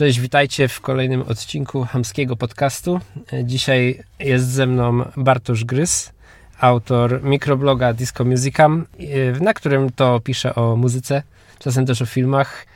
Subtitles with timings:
[0.00, 3.00] Cześć, witajcie w kolejnym odcinku Hamskiego Podcastu.
[3.44, 6.12] Dzisiaj jest ze mną Bartosz Grys,
[6.60, 8.86] autor mikrobloga Disco Musicam,
[9.40, 11.22] na którym to pisze o muzyce,
[11.58, 12.66] czasem też o filmach.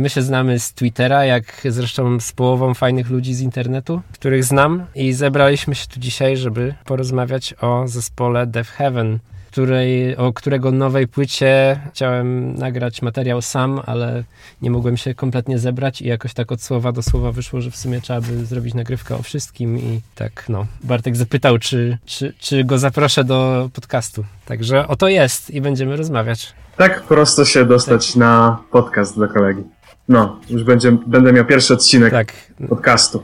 [0.00, 4.86] My się znamy z Twittera, jak zresztą z połową fajnych ludzi z internetu, których znam
[4.94, 9.18] i zebraliśmy się tu dzisiaj, żeby porozmawiać o zespole Death Heaven,
[9.50, 14.24] której, o którego nowej płycie chciałem nagrać materiał sam, ale
[14.62, 17.76] nie mogłem się kompletnie zebrać i jakoś tak od słowa do słowa wyszło, że w
[17.76, 20.66] sumie trzeba by zrobić nagrywkę o wszystkim i tak no.
[20.84, 24.24] Bartek zapytał, czy, czy, czy go zaproszę do podcastu.
[24.46, 26.52] Także oto jest i będziemy rozmawiać.
[26.76, 28.16] Tak prosto się dostać tak.
[28.16, 29.62] na podcast do kolegi.
[30.08, 32.32] No, już będzie, będę miał pierwszy odcinek tak.
[32.68, 33.22] podcastu.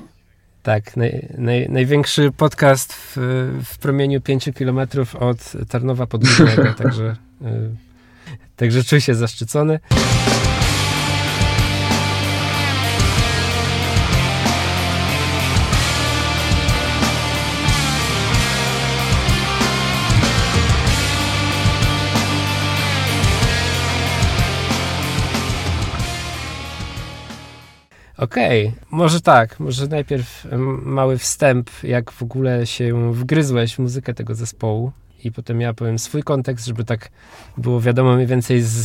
[0.64, 3.16] Tak, naj, naj, największy podcast w,
[3.64, 7.46] w promieniu 5 kilometrów od Tarnowa Podgórnego, także, y,
[8.56, 9.80] także czuję się zaszczycony.
[28.18, 28.80] Okej, okay.
[28.90, 30.46] może tak, może najpierw
[30.82, 34.92] mały wstęp, jak w ogóle się wgryzłeś w muzykę tego zespołu
[35.24, 37.08] i potem ja powiem swój kontekst, żeby tak
[37.58, 38.84] było wiadomo mniej więcej z,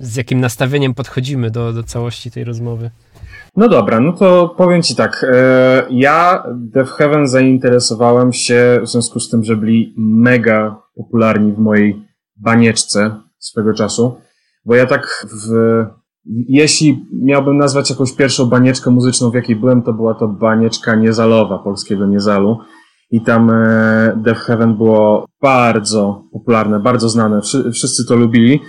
[0.00, 2.90] z jakim nastawieniem podchodzimy do, do całości tej rozmowy.
[3.56, 5.26] No dobra, no to powiem Ci tak.
[5.32, 11.58] E, ja Death Heaven zainteresowałem się w związku z tym, że byli mega popularni w
[11.58, 12.02] mojej
[12.36, 14.20] banieczce swego czasu,
[14.64, 15.84] bo ja tak w
[16.48, 21.58] jeśli miałbym nazwać jakąś pierwszą banieczkę muzyczną, w jakiej byłem, to była to banieczka Niezalowa,
[21.58, 22.58] polskiego Niezalu.
[23.10, 27.40] I tam e, Death Heaven było bardzo popularne, bardzo znane.
[27.72, 28.60] Wszyscy to lubili.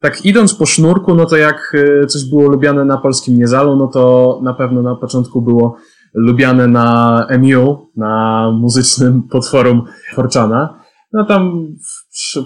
[0.00, 3.86] Tak idąc po sznurku, no to jak e, coś było lubiane na polskim Niezalu, no
[3.86, 5.76] to na pewno na początku było
[6.14, 9.82] lubiane na MU, na muzycznym potworum
[10.14, 10.80] Forczana.
[11.12, 11.66] No tam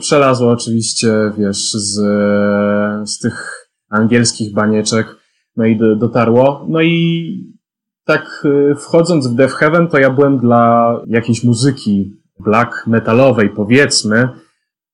[0.01, 1.95] przelazło oczywiście, wiesz, z,
[3.11, 3.54] z tych
[3.91, 5.07] angielskich banieczek,
[5.57, 6.67] no i dotarło.
[6.69, 7.55] No i
[8.05, 14.29] tak y, wchodząc w Death Heaven, to ja byłem dla jakiejś muzyki black metalowej, powiedzmy,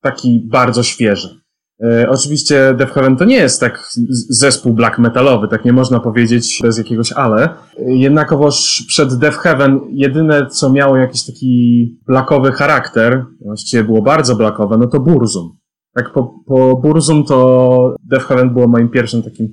[0.00, 1.40] taki bardzo świeży.
[1.84, 3.90] E, oczywiście Death Heaven to nie jest tak
[4.28, 7.48] zespół black metalowy, tak nie można powiedzieć bez jakiegoś ale.
[7.86, 14.76] Jednakowoż przed Death Heaven jedyne, co miało jakiś taki blackowy charakter, właściwie było bardzo blackowe,
[14.78, 15.59] no to Burzum.
[16.04, 19.48] Tak po, po Burzum to Death Heaven było moim pierwszym takim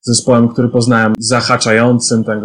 [0.00, 2.38] zespołem, który poznałem, zahaczającym, tak,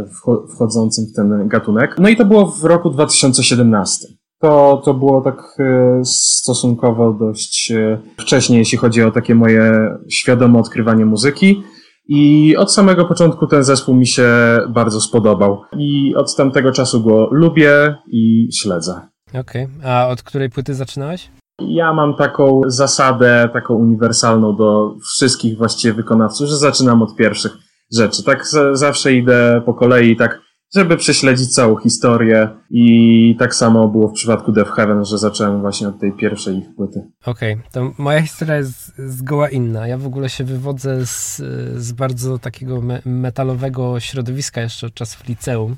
[0.55, 1.95] wchodzącym w ten gatunek.
[1.99, 4.07] No i to było w roku 2017.
[4.41, 10.59] To, to było tak e, stosunkowo dość e, wcześnie, jeśli chodzi o takie moje świadome
[10.59, 11.63] odkrywanie muzyki.
[12.07, 14.27] I od samego początku ten zespół mi się
[14.69, 15.61] bardzo spodobał.
[15.77, 19.01] I od tamtego czasu go lubię i śledzę.
[19.29, 19.65] Okej.
[19.65, 19.91] Okay.
[19.91, 21.29] A od której płyty zaczynałeś?
[21.59, 27.57] Ja mam taką zasadę, taką uniwersalną do wszystkich właściwie wykonawców, że zaczynam od pierwszych
[27.93, 28.23] rzeczy.
[28.23, 30.41] Tak zawsze idę po kolei, tak
[30.75, 35.87] żeby prześledzić całą historię i tak samo było w przypadku Death Heaven, że zacząłem właśnie
[35.87, 37.01] od tej pierwszej ich płyty.
[37.25, 39.87] Okej, okay, to moja historia jest zgoła inna.
[39.87, 41.37] Ja w ogóle się wywodzę z,
[41.75, 45.75] z bardzo takiego me metalowego środowiska jeszcze od czasów liceum.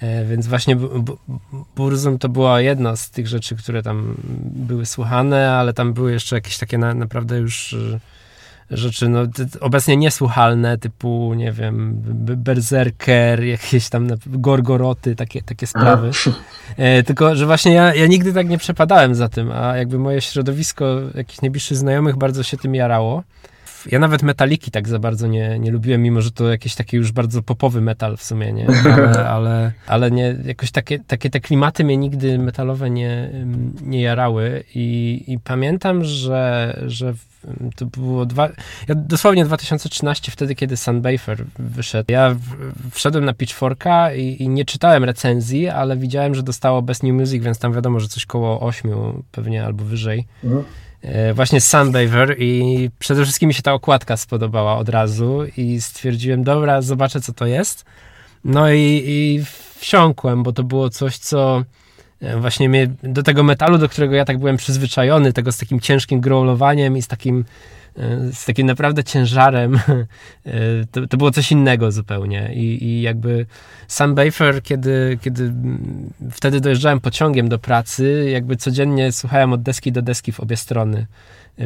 [0.00, 0.76] E, więc właśnie
[1.76, 4.14] Burzum to była jedna z tych rzeczy, które tam
[4.44, 7.98] były słuchane, ale tam były jeszcze jakieś takie na, naprawdę już e,
[8.70, 9.20] rzeczy no,
[9.60, 12.02] obecnie niesłuchalne, typu, nie wiem,
[12.36, 16.10] Berserker, jakieś tam Gorgoroty, takie, takie sprawy.
[16.76, 20.20] E, tylko, że właśnie ja, ja nigdy tak nie przepadałem za tym, a jakby moje
[20.20, 23.22] środowisko jakichś najbliższych znajomych bardzo się tym jarało
[23.86, 27.12] ja nawet metaliki tak za bardzo nie, nie lubiłem, mimo że to jakiś taki już
[27.12, 28.66] bardzo popowy metal w sumie, nie?
[28.98, 33.30] Ale, ale, ale nie, jakoś takie, takie te klimaty mnie nigdy metalowe nie,
[33.82, 37.14] nie jarały i, i pamiętam, że, że
[37.76, 38.48] to było dwa,
[38.88, 42.12] ja dosłownie 2013, wtedy kiedy Sunbafer wyszedł.
[42.12, 42.36] Ja
[42.90, 47.44] wszedłem na Pitchforka i, i, nie czytałem recenzji, ale widziałem, że dostało Best New Music,
[47.44, 48.90] więc tam wiadomo, że coś koło 8
[49.32, 50.26] pewnie albo wyżej.
[50.44, 50.64] Mhm.
[51.02, 56.44] E, właśnie Sunbather i przede wszystkim mi się ta okładka spodobała od razu i stwierdziłem,
[56.44, 57.84] dobra, zobaczę co to jest.
[58.44, 59.44] No i, i
[59.78, 61.64] wsiąkłem, bo to było coś, co
[62.20, 65.80] e, właśnie mnie do tego metalu, do którego ja tak byłem przyzwyczajony, tego z takim
[65.80, 67.44] ciężkim growlowaniem i z takim
[68.32, 69.78] z takim naprawdę ciężarem.
[70.92, 72.54] To, to było coś innego zupełnie.
[72.54, 73.46] I, i jakby
[73.88, 75.52] sam Bafer, kiedy, kiedy
[76.30, 81.06] wtedy dojeżdżałem pociągiem do pracy, jakby codziennie słuchałem od deski do deski w obie strony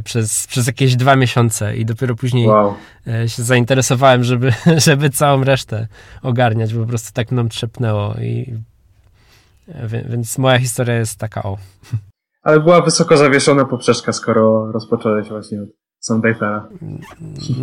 [0.04, 2.74] przez, przez jakieś dwa miesiące i dopiero później wow.
[3.26, 4.52] się zainteresowałem, żeby,
[4.86, 5.86] żeby całą resztę
[6.22, 8.54] ogarniać, bo po prostu tak mną trzepnęło i
[10.08, 11.58] więc moja historia jest taka o.
[12.42, 16.68] Ale była wysoko zawieszona poprzeczka, skoro rozpocząłeś właśnie od Sunbatera.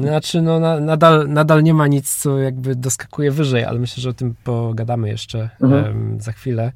[0.02, 4.10] Znaczy, no na, nadal, nadal nie ma nic, co jakby doskakuje wyżej, ale myślę, że
[4.10, 5.84] o tym pogadamy jeszcze mhm.
[5.84, 6.72] um, za chwilę.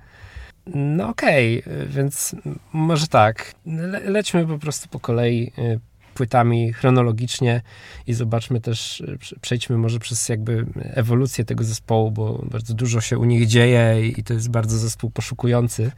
[0.67, 2.35] No okej, okay, więc
[2.73, 3.53] może tak.
[3.65, 5.79] Le, lećmy po prostu po kolei y,
[6.13, 7.61] płytami chronologicznie
[8.07, 9.03] i zobaczmy też,
[9.41, 14.23] przejdźmy może przez jakby ewolucję tego zespołu, bo bardzo dużo się u nich dzieje i
[14.23, 15.91] to jest bardzo zespół poszukujący.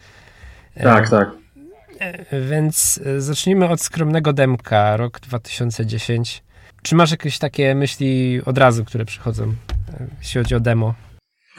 [0.84, 1.45] Tak, tak.
[2.00, 6.44] E, więc zacznijmy od skromnego demka, rok 2010.
[6.84, 10.94] Czy masz jakieś takie myśli od razu, które przychodzą, e, jeśli chodzi o demo?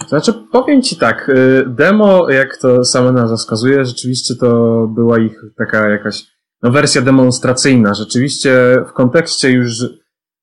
[0.09, 5.43] Znaczy, powiem ci tak, y, demo, jak to sama nazwa wskazuje, rzeczywiście to była ich
[5.59, 6.25] taka jakaś
[6.63, 7.95] no, wersja demonstracyjna.
[7.95, 9.85] Rzeczywiście w kontekście już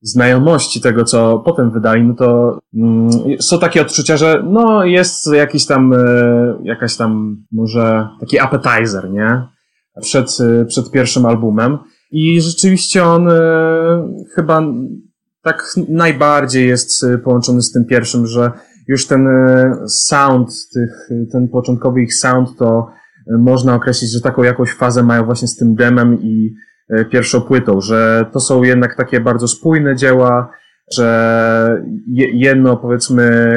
[0.01, 5.66] znajomości tego, co potem wydali, no to mm, są takie odczucia, że no jest jakiś
[5.66, 5.98] tam, e,
[6.63, 9.53] jakaś tam może taki appetizer, nie?
[10.01, 11.78] Przed, e, przed pierwszym albumem.
[12.12, 13.34] I rzeczywiście on e,
[14.36, 14.62] chyba
[15.42, 18.51] tak najbardziej jest połączony z tym pierwszym, że
[18.88, 19.28] już ten
[19.88, 22.88] sound, tych, ten początkowy ich sound to
[23.28, 26.56] można określić, że taką jakąś fazę mają właśnie z tym demem i
[26.89, 30.50] e, pierwszą płytą, że to są jednak takie bardzo spójne dzieła,
[30.92, 31.84] że
[32.34, 33.56] jedno powiedzmy,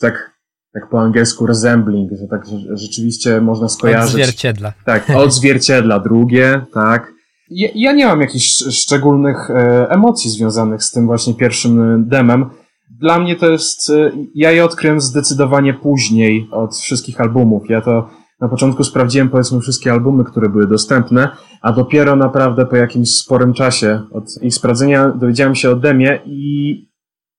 [0.00, 0.35] tak,
[0.80, 2.42] tak po angielsku resembling, że tak
[2.72, 4.14] rzeczywiście można skojarzyć.
[4.14, 4.72] Odzwierciedla.
[4.84, 7.12] Tak, odzwierciedla drugie, tak.
[7.50, 12.50] Ja, ja nie mam jakichś szczególnych e, emocji związanych z tym właśnie pierwszym demem.
[13.00, 17.62] Dla mnie to jest, e, ja je odkryłem zdecydowanie później od wszystkich albumów.
[17.68, 18.08] Ja to
[18.40, 21.28] na początku sprawdziłem powiedzmy wszystkie albumy, które były dostępne,
[21.62, 26.72] a dopiero naprawdę po jakimś sporym czasie od ich sprawdzenia dowiedziałem się o demie i,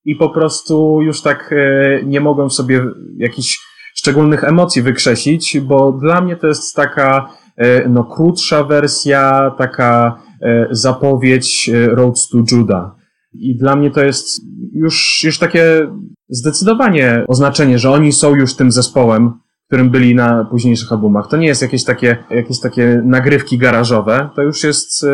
[0.07, 2.85] i po prostu już tak e, nie mogłem sobie
[3.17, 3.59] jakichś
[3.95, 10.67] szczególnych emocji wykrzesić, bo dla mnie to jest taka e, no, krótsza wersja, taka e,
[10.71, 12.91] zapowiedź Road to Judah.
[13.33, 14.41] I dla mnie to jest
[14.73, 15.87] już, już takie
[16.29, 19.33] zdecydowanie oznaczenie, że oni są już tym zespołem,
[19.67, 21.27] którym byli na późniejszych albumach.
[21.29, 25.05] To nie jest jakieś takie, jakieś takie nagrywki garażowe, to już jest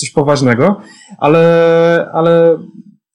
[0.00, 0.80] coś poważnego,
[1.18, 2.58] ale, ale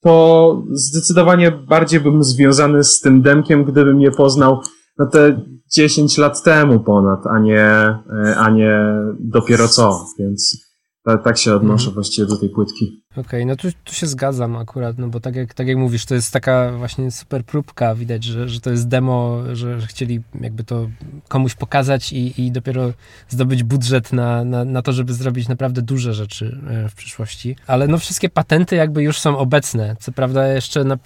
[0.02, 4.62] to zdecydowanie bardziej bym związany z tym demkiem, gdybym je poznał
[5.00, 5.42] no te
[5.74, 8.80] 10 lat temu ponad, a nie, e, a nie
[9.20, 10.68] dopiero co, więc
[11.04, 11.94] tak, tak się odnoszę mhm.
[11.94, 13.04] właściwie do tej płytki.
[13.18, 16.06] Okej, okay, no tu, tu się zgadzam akurat, no bo tak jak, tak jak mówisz,
[16.06, 20.22] to jest taka właśnie super próbka, widać, że, że to jest demo, że, że chcieli
[20.42, 20.90] jakby to
[21.28, 22.94] komuś pokazać i, i dopiero
[23.30, 27.56] zdobyć budżet na, na, na to, żeby zrobić naprawdę duże rzeczy e, w przyszłości.
[27.68, 29.96] Ale no wszystkie patenty jakby już są obecne.
[30.00, 30.98] Co prawda jeszcze na,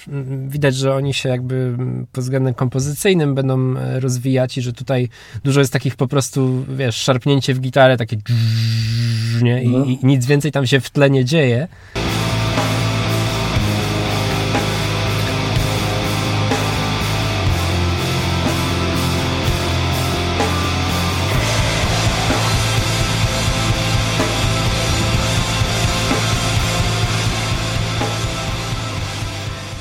[0.47, 1.77] widać, że oni się jakby
[2.11, 5.09] pod względem kompozycyjnym będą e, rozwijać i że tutaj
[5.43, 8.17] dużo jest takich po prostu, wiesz, szarpnięcie w gitarę, takie
[9.41, 9.63] nie?
[9.63, 9.85] I, no.
[9.85, 11.67] i nic więcej tam się w tle nie dzieje.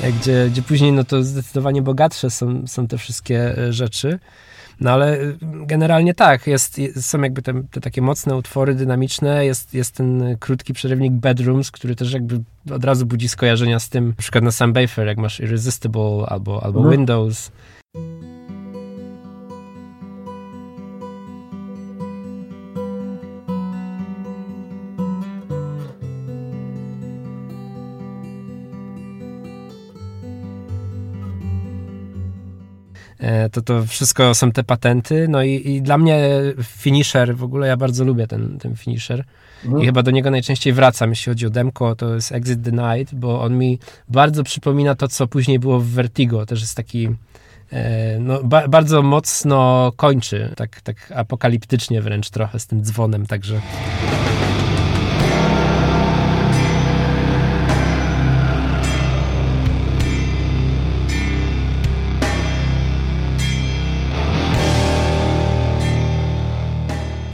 [0.09, 4.19] Gdzie, gdzie później no to zdecydowanie bogatsze są, są te wszystkie e, rzeczy.
[4.79, 9.73] No ale y, generalnie tak, jest, są jakby te, te, takie mocne utwory dynamiczne, jest,
[9.73, 12.41] jest ten krótki przerywnik Bedrooms, który też jakby
[12.71, 16.63] od razu budzi skojarzenia z tym, na przykład na Sam Bafer, jak masz Irresistible albo,
[16.63, 16.97] albo mhm.
[16.97, 17.51] Windows.
[33.51, 35.27] To to wszystko są te patenty.
[35.29, 36.29] No i, i dla mnie
[36.63, 39.23] finisher, w ogóle ja bardzo lubię ten, ten finisher.
[39.65, 39.83] Mhm.
[39.83, 43.15] I chyba do niego najczęściej wracam, jeśli chodzi o demko, to jest Exit the Night,
[43.15, 46.45] bo on mi bardzo przypomina to, co później było w Vertigo.
[46.45, 47.09] Też jest taki
[47.71, 53.61] e, no, ba bardzo mocno kończy, tak, tak apokaliptycznie wręcz trochę z tym dzwonem, także...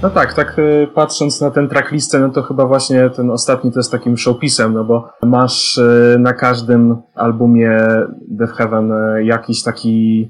[0.03, 3.79] No tak, tak y, patrząc na ten tracklistę, no to chyba właśnie ten ostatni to
[3.79, 7.79] jest takim showpisem, no bo masz y, na każdym albumie
[8.27, 10.27] Death Heaven y, jakiś taki,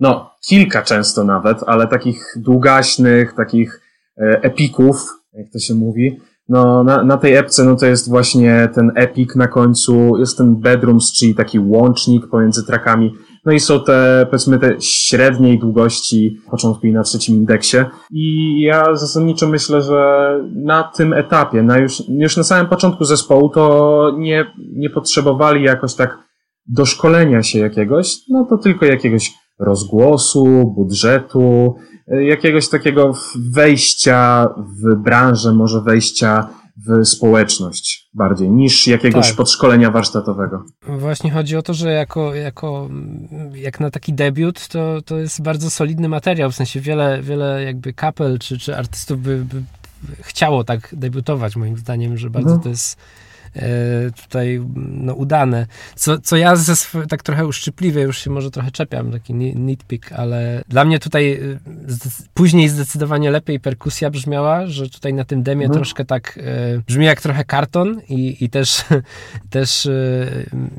[0.00, 3.80] no kilka często nawet, ale takich długaśnych, takich
[4.16, 4.96] epików,
[5.32, 6.20] jak to się mówi.
[6.48, 10.56] No na, na tej epce no to jest właśnie ten epik na końcu, jest ten
[10.56, 13.14] bedrooms, czyli taki łącznik pomiędzy trackami
[13.46, 17.76] no i są te, powiedzmy, te średniej długości początku i na trzecim indeksie.
[18.10, 23.48] I ja zasadniczo myślę, że na tym etapie, na już, już na samym początku zespołu,
[23.48, 26.18] to nie, nie potrzebowali jakoś tak
[26.66, 31.76] doszkolenia się jakiegoś, no to tylko jakiegoś rozgłosu, budżetu,
[32.08, 33.12] jakiegoś takiego
[33.52, 36.48] wejścia w branżę, może wejścia
[36.86, 39.36] w społeczność bardziej niż jakiegoś tak.
[39.36, 40.64] podszkolenia warsztatowego.
[40.88, 42.88] Właśnie chodzi o to, że jako, jako
[43.54, 47.92] jak na taki debiut to, to jest bardzo solidny materiał, w sensie wiele, wiele jakby
[47.92, 49.62] kapel czy, czy artystów by, by
[50.20, 52.62] chciało tak debiutować moim zdaniem, że bardzo mhm.
[52.62, 52.96] to jest
[54.22, 55.66] tutaj no, udane.
[55.94, 60.12] Co, co ja ze sw- tak trochę uszczypliwie, już się może trochę czepiam, taki nitpick,
[60.12, 61.38] ale dla mnie tutaj e,
[62.34, 65.78] później zdecydowanie lepiej perkusja brzmiała, że tutaj na tym demie mhm.
[65.78, 68.84] troszkę tak e, brzmi jak trochę karton i, i też,
[69.50, 69.90] też e,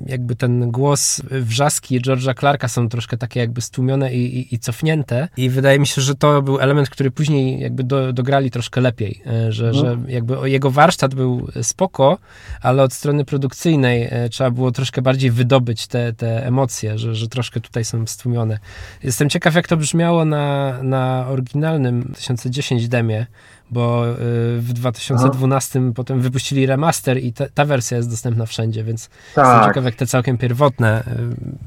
[0.05, 5.27] jakby ten głos wrzaski George'a Clarka są troszkę takie jakby stłumione i, i, i, cofnięte
[5.37, 9.21] i wydaje mi się, że to był element, który później jakby do, dograli troszkę lepiej,
[9.25, 10.05] e, że, mhm.
[10.05, 12.17] że jakby jego warsztat był spoko,
[12.61, 17.27] ale od strony produkcyjnej e, trzeba było troszkę bardziej wydobyć te, te emocje, że, że
[17.27, 18.59] troszkę tutaj są stłumione.
[19.03, 23.25] Jestem ciekaw, jak to brzmiało na, na oryginalnym 1010 demie,
[23.71, 24.15] bo y,
[24.57, 25.91] w 2012 Aha.
[25.95, 29.45] potem wypuścili remaster i ta, ta, wersja jest dostępna wszędzie, więc tak.
[29.45, 31.03] jestem ciekaw, jak te całkiem pierwotne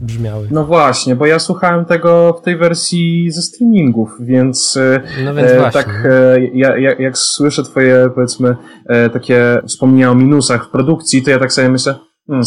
[0.01, 0.49] y, brzmiały.
[0.51, 5.51] No właśnie, bo ja słuchałem tego w tej wersji ze streamingów, więc, y, no więc
[5.51, 8.57] e, tak e, ja, jak, jak słyszę twoje, powiedzmy,
[8.87, 11.95] e, takie wspomnienia o minusach w produkcji, to ja tak sobie myślę,
[12.27, 12.45] hmm,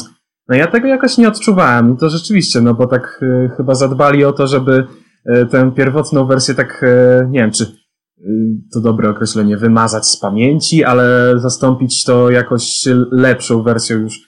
[0.48, 1.98] no ja tego jakoś nie odczuwałem.
[1.98, 4.88] To rzeczywiście, no bo tak e, chyba zadbali o to, żeby
[5.26, 7.87] e, tę pierwotną wersję tak, e, nie wiem, czy
[8.74, 14.20] to dobre określenie, wymazać z pamięci, ale zastąpić to jakoś lepszą wersją już,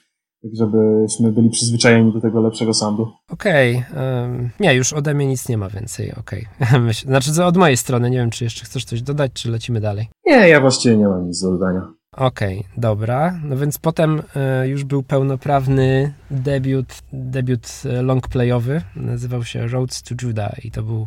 [0.42, 3.12] tak żebyśmy byli przyzwyczajeni do tego lepszego soundu.
[3.28, 4.20] Okej, okay.
[4.22, 6.46] um, nie, już ode mnie nic nie ma więcej, okej.
[6.60, 6.92] Okay.
[6.92, 10.08] znaczy od mojej strony, nie wiem, czy jeszcze chcesz coś dodać, czy lecimy dalej?
[10.26, 12.00] Nie, ja właściwie nie mam nic do dodania.
[12.12, 13.40] Okej, okay, dobra.
[13.44, 18.82] No więc potem e, już był pełnoprawny debiut, debiut e, longplayowy.
[18.96, 21.06] Nazywał się Roads to Judah i to był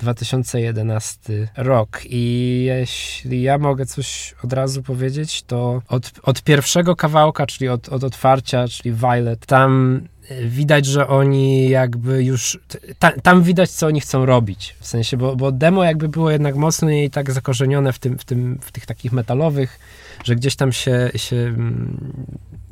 [0.00, 2.00] 2011 rok.
[2.04, 7.88] I jeśli ja mogę coś od razu powiedzieć, to od, od pierwszego kawałka, czyli od,
[7.88, 10.00] od otwarcia, czyli Violet, tam
[10.44, 12.58] widać, że oni jakby już.
[12.98, 14.76] Ta, tam widać, co oni chcą robić.
[14.80, 18.58] W sensie, bo, bo demo jakby było jednak mocniej tak zakorzenione w, tym, w, tym,
[18.62, 19.78] w tych takich metalowych,
[20.24, 22.26] że gdzieś tam się, się mm,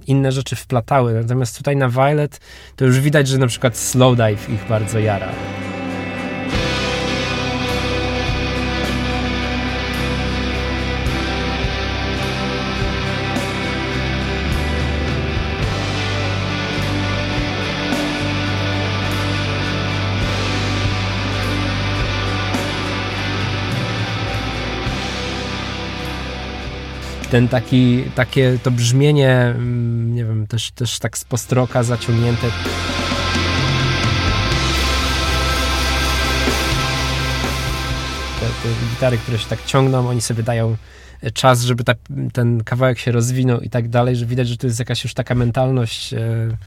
[0.07, 1.15] inne rzeczy wplatały.
[1.15, 2.41] Natomiast tutaj na Violet
[2.77, 5.29] to już widać, że na przykład Slowdive ich bardzo jara.
[27.31, 32.47] Ten taki, takie to brzmienie, mm, nie wiem, też, też tak z postroka zaciągnięte.
[38.41, 40.77] Te, te gitary, które się tak ciągną, oni sobie dają
[41.35, 41.93] czas, żeby ta,
[42.33, 45.35] ten kawałek się rozwinął i tak dalej, że widać, że to jest jakaś już taka
[45.35, 46.19] mentalność, e,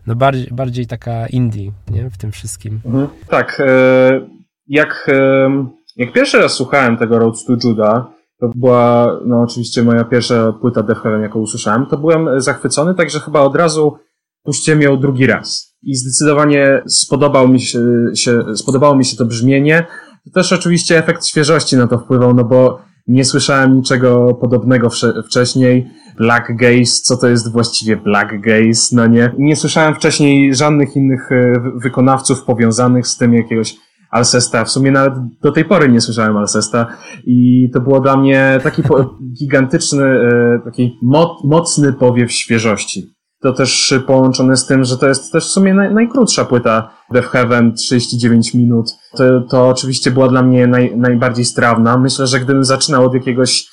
[0.08, 2.82] no bardziej, bardziej taka indie, nie, w tym wszystkim.
[2.86, 3.08] Mhm.
[3.28, 4.28] Tak, e,
[4.68, 5.50] jak, e,
[5.96, 10.84] jak pierwszy raz słuchałem tego Road to Judah, to była, no oczywiście moja pierwsza płyta
[10.84, 11.86] Death Heaven, jaką usłyszałem.
[11.86, 13.98] To byłem zachwycony, także chyba od razu
[14.44, 15.78] puściłem ją drugi raz.
[15.84, 17.80] I zdecydowanie spodobał mi się,
[18.16, 19.86] się, spodobało mi się to brzmienie.
[20.26, 24.90] To też oczywiście efekt świeżości na to wpływał, no bo nie słyszałem niczego podobnego
[25.26, 25.88] wcześniej.
[26.18, 29.32] Black Gaze, co to jest właściwie Black Gaze, no nie.
[29.38, 33.76] Nie słyszałem wcześniej żadnych innych e, wykonawców powiązanych z tym jakiegoś
[34.12, 34.66] Alcesta.
[34.66, 36.88] W sumie nawet do tej pory nie słyszałem Alcesta
[37.26, 38.82] i to było dla mnie taki
[39.40, 41.00] gigantyczny, e, taki
[41.44, 43.14] mocny powiew świeżości.
[43.42, 47.28] To też połączone z tym, że to jest też w sumie naj, najkrótsza płyta Death
[47.28, 48.92] Heaven, 39 minut.
[49.18, 51.98] To, to oczywiście była dla mnie naj, najbardziej strawna.
[51.98, 53.68] Myślę, że gdybym zaczynał od jakiegoś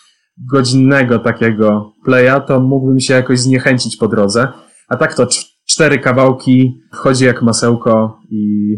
[0.52, 4.49] godzinnego takiego playa, to mógłbym się jakoś zniechęcić po drodze.
[4.88, 5.26] A tak to
[5.68, 8.75] cztery kawałki, wchodzi jak masełko i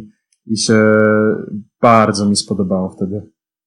[0.47, 0.83] i się
[1.83, 3.23] bardzo mi spodobało wtedy.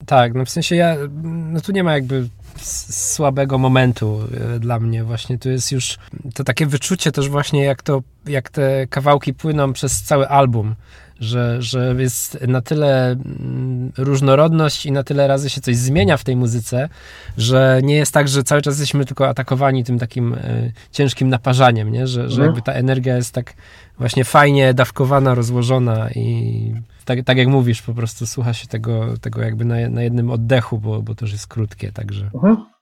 [0.05, 2.27] Tak, no w sensie ja, no tu nie ma jakby
[2.61, 4.19] słabego momentu
[4.55, 5.03] e, dla mnie.
[5.03, 5.97] Właśnie tu jest już
[6.33, 10.75] to takie wyczucie też właśnie, jak, to, jak te kawałki płyną przez cały album
[11.19, 16.23] że, że jest na tyle mm, różnorodność i na tyle razy się coś zmienia w
[16.23, 16.89] tej muzyce,
[17.37, 21.91] że nie jest tak, że cały czas jesteśmy tylko atakowani tym takim e, ciężkim naparzaniem,
[21.91, 22.07] nie?
[22.07, 22.45] Że, że mhm.
[22.45, 23.53] jakby ta energia jest tak
[23.97, 26.73] właśnie fajnie dawkowana, rozłożona i
[27.05, 30.77] tak, tak jak mówisz, po prostu słucha się tego, tego jakby na, na jednym oddechu,
[30.79, 32.29] bo, bo to już jest krótkie, także...
[32.33, 32.72] Mhm.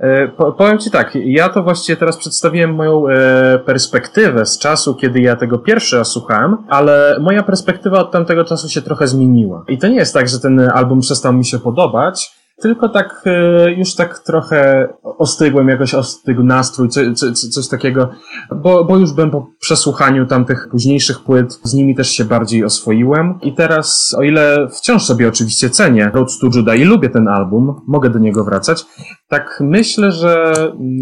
[0.00, 5.20] E, powiem Ci tak, ja to właściwie teraz przedstawiłem moją e, perspektywę z czasu, kiedy
[5.20, 9.64] ja tego pierwszy raz słuchałem, ale moja perspektywa od tamtego czasu się trochę zmieniła.
[9.68, 13.72] I to nie jest tak, że ten album przestał mi się podobać, tylko tak e,
[13.72, 18.10] już tak trochę ostygłem, jakoś ostygł nastrój, coś, coś, coś takiego,
[18.56, 23.38] bo, bo już byłem po przesłuchaniu tamtych późniejszych płyt, z nimi też się bardziej oswoiłem.
[23.42, 27.80] I teraz, o ile wciąż sobie oczywiście cenię Road to Judah i lubię ten album,
[27.86, 28.86] mogę do niego wracać,
[29.28, 30.54] tak myślę, że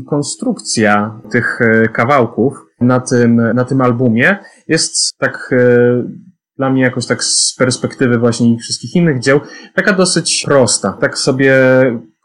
[0.06, 6.31] konstrukcja tych e, kawałków na tym, na tym albumie jest tak e,
[6.62, 9.40] dla mnie jakoś tak z perspektywy właśnie wszystkich innych dzieł,
[9.74, 10.92] taka dosyć prosta.
[11.00, 11.54] Tak sobie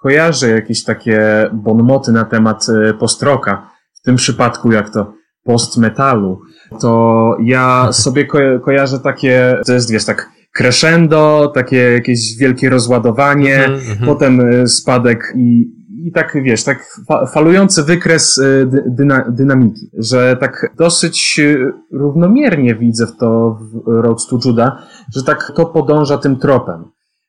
[0.02, 3.70] kojarzę jakieś takie bonmoty na temat e, postroka.
[3.94, 5.14] W tym przypadku jak to
[5.44, 6.42] post-metalu,
[6.82, 13.66] to ja sobie ko kojarzę takie, to jest wiesz, tak crescendo, takie jakieś wielkie rozładowanie,
[13.66, 14.06] mm -hmm.
[14.06, 15.72] potem e, spadek i,
[16.04, 17.00] i tak, wiesz, tak
[17.34, 24.28] falujący wykres y, dyna, dynamiki, że tak dosyć y, równomiernie widzę w to w Road
[24.30, 24.84] to Juda,
[25.16, 26.86] że tak to podąża tym tropem.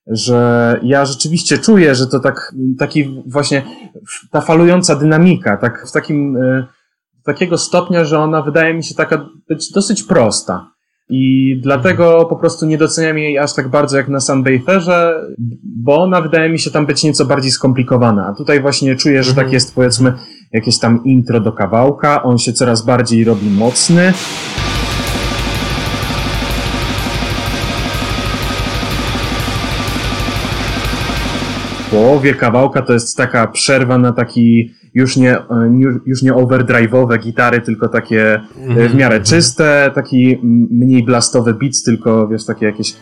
[0.07, 3.63] Że ja rzeczywiście czuję, że to tak, taki właśnie,
[4.31, 6.67] ta falująca dynamika, tak w takim, y,
[7.25, 10.78] takiego stopnia, że ona wydaje mi się taka być dosyć prosta
[11.09, 15.15] i dlatego po prostu nie doceniam jej aż tak bardzo jak na Sunbatherze,
[15.65, 18.27] bo ona wydaje mi się tam być nieco bardziej skomplikowana.
[18.27, 19.55] A tutaj właśnie czuję, że tak mhm.
[19.55, 20.13] jest powiedzmy
[20.53, 24.13] jakieś tam intro do kawałka, on się coraz bardziej robi mocny.
[31.91, 35.45] Połowie kawałka to jest taka przerwa na taki już nie, e,
[36.07, 38.97] już nie overdrive'owe gitary, tylko takie e, w mhm.
[38.97, 40.39] miarę czyste, taki
[40.71, 42.95] mniej blastowy beat, tylko wiesz, takie jakieś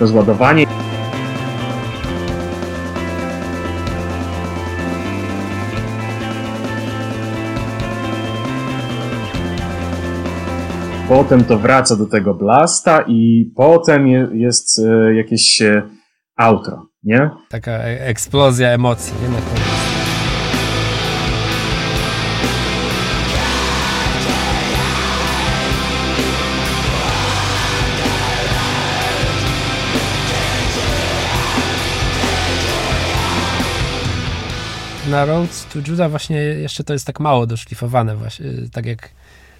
[0.00, 0.66] rozładowanie.
[11.08, 15.62] Potem to wraca do tego blasta i potem jest e, jakieś
[16.36, 17.30] outro, nie?
[17.48, 19.28] Taka eksplozja emocji, nie?
[19.28, 19.94] Na koniec.
[35.10, 39.10] na Road to Judah właśnie jeszcze to jest tak mało doszlifowane właśnie, tak jak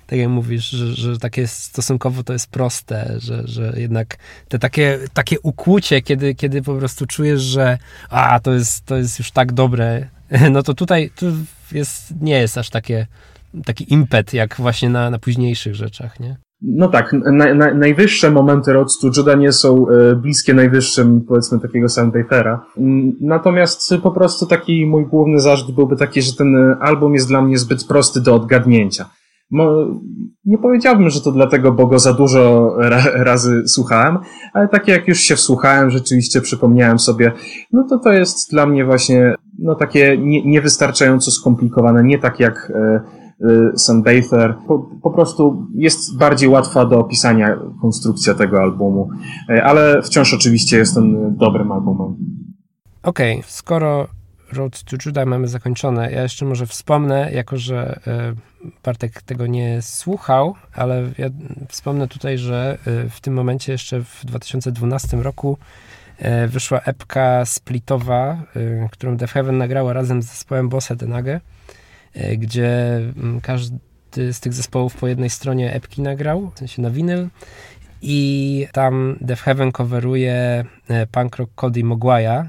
[0.07, 4.17] tak jak mówisz, że, że takie stosunkowo to jest proste, że, że jednak
[4.49, 7.79] te takie, takie ukłucie, kiedy, kiedy po prostu czujesz, że
[8.11, 10.07] a, to jest, to jest już tak dobre,
[10.53, 11.27] no to tutaj tu
[11.73, 13.07] jest, nie jest aż takie,
[13.65, 16.37] taki impet, jak właśnie na, na późniejszych rzeczach, nie?
[16.63, 21.61] No tak, na, na, najwyższe momenty Road to Juda nie są e, bliskie najwyższym, powiedzmy,
[21.61, 22.67] takiego Sandpapera.
[23.21, 27.59] Natomiast po prostu taki mój główny zarzut byłby taki, że ten album jest dla mnie
[27.59, 29.11] zbyt prosty do odgadnięcia.
[30.45, 34.19] Nie powiedziałbym, że to dlatego, bo go za dużo ra, razy słuchałem,
[34.53, 37.33] ale tak jak już się wsłuchałem, rzeczywiście przypomniałem sobie,
[37.73, 42.73] no to to jest dla mnie właśnie, no takie nie, niewystarczająco skomplikowane, nie tak jak
[42.75, 43.01] e,
[43.41, 44.55] Y, Sunbather.
[44.69, 49.09] Po, po prostu jest bardziej łatwa do opisania konstrukcja tego albumu,
[49.51, 52.17] y, ale wciąż oczywiście jest on dobrym albumem.
[53.03, 54.07] Okej, okay, skoro
[54.53, 58.01] Road to Judah mamy zakończone, ja jeszcze może wspomnę, jako że
[58.65, 61.29] y, Bartek tego nie słuchał, ale ja
[61.69, 62.79] wspomnę tutaj, że
[63.11, 65.59] w tym momencie jeszcze w 2012 roku
[66.49, 68.43] wyszła epka splitowa,
[68.91, 71.41] którą Def Heaven nagrała razem z zespołem Bossa Denage
[72.15, 73.79] E, gdzie mm, każdy
[74.33, 77.29] z tych zespołów po jednej stronie epki nagrał, w sensie na winyl
[78.03, 82.45] i tam Def Heaven coveruje e, punk rock Cody Mogwai'a.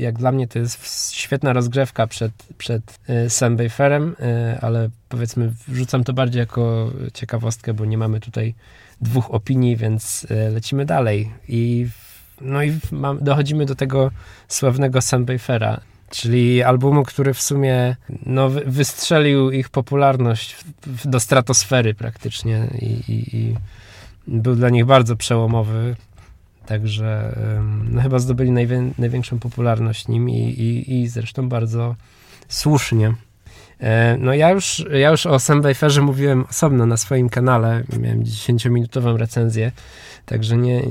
[0.00, 5.52] jak dla mnie to jest świetna rozgrzewka przed, przed y, Sam Bayfairem, y, ale powiedzmy
[5.68, 8.54] wrzucam to bardziej jako ciekawostkę, bo nie mamy tutaj
[9.00, 11.30] dwóch opinii, więc y, lecimy dalej.
[11.48, 11.86] I,
[12.40, 14.10] no i mam, dochodzimy do tego
[14.48, 20.56] sławnego Sam Bayfera, czyli albumu, który w sumie no, wystrzelił ich popularność
[21.04, 23.54] do stratosfery praktycznie i, i, i
[24.26, 25.96] był dla nich bardzo przełomowy.
[26.66, 27.36] Także
[27.90, 31.96] no, chyba zdobyli najwię, największą popularność nim i, i, i zresztą bardzo
[32.48, 33.14] słusznie.
[33.80, 38.24] E, no ja już, ja już o Sam Waferze mówiłem osobno na swoim kanale, miałem
[38.24, 39.72] 10-minutową recenzję,
[40.26, 40.82] także nie,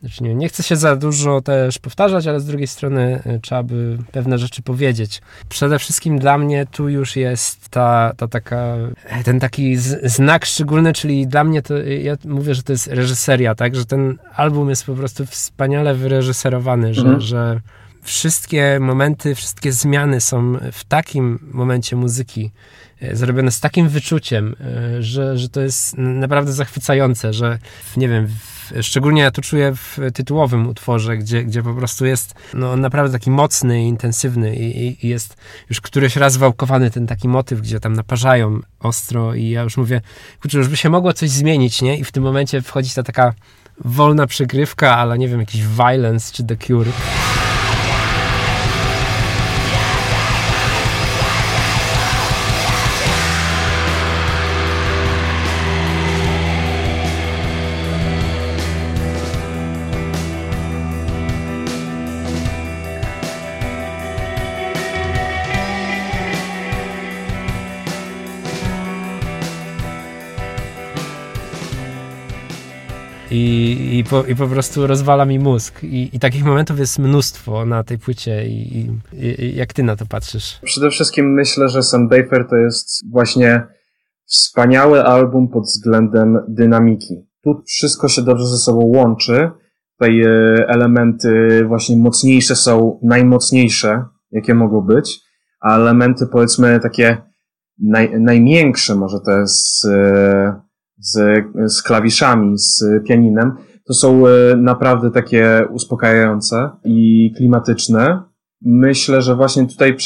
[0.00, 3.62] znaczy nie, nie chcę się za dużo też powtarzać, ale z drugiej strony e, trzeba
[3.62, 5.22] by pewne rzeczy powiedzieć.
[5.48, 8.76] Przede wszystkim dla mnie tu już jest ta, ta taka,
[9.24, 13.76] ten taki znak szczególny, czyli dla mnie to, ja mówię, że to jest reżyseria, tak,
[13.76, 17.20] że ten album jest po prostu wspaniale wyreżyserowany, że, mhm.
[17.20, 17.60] że
[18.02, 22.50] wszystkie momenty, wszystkie zmiany są w takim momencie muzyki
[23.02, 27.58] e, zrobione z takim wyczuciem, e, że, że to jest naprawdę zachwycające, że
[27.96, 28.28] nie wiem,
[28.82, 33.30] szczególnie ja to czuję w tytułowym utworze, gdzie, gdzie po prostu jest no, naprawdę taki
[33.30, 35.36] mocny, intensywny i, i jest
[35.70, 40.00] już któryś raz wałkowany ten taki motyw, gdzie tam naparzają ostro i ja już mówię,
[40.42, 41.98] kurczę, już by się mogło coś zmienić, nie?
[41.98, 43.34] I w tym momencie wchodzi ta taka
[43.84, 46.92] wolna przegrywka, ale nie wiem, jakiś violence czy The Cure.
[73.38, 75.84] I, i, po, i po prostu rozwala mi mózg.
[75.84, 80.06] I, I, takich momentów jest mnóstwo na tej płycie i, i, jak ty na to
[80.06, 80.58] patrzysz?
[80.62, 83.66] Przede wszystkim myślę, że Sandpaper to jest właśnie
[84.24, 87.14] wspaniały album pod względem dynamiki.
[87.44, 89.50] Tu wszystko się dobrze ze sobą łączy.
[89.98, 90.28] Tutaj e,
[90.68, 95.20] elementy właśnie mocniejsze są najmocniejsze, jakie mogą być,
[95.60, 97.16] a elementy powiedzmy takie
[97.82, 99.86] naj, najmiększe, może to jest
[101.00, 103.52] z, z klawiszami, z pianinem,
[103.88, 108.22] to są e, naprawdę takie uspokajające i klimatyczne.
[108.62, 109.96] Myślę, że właśnie tutaj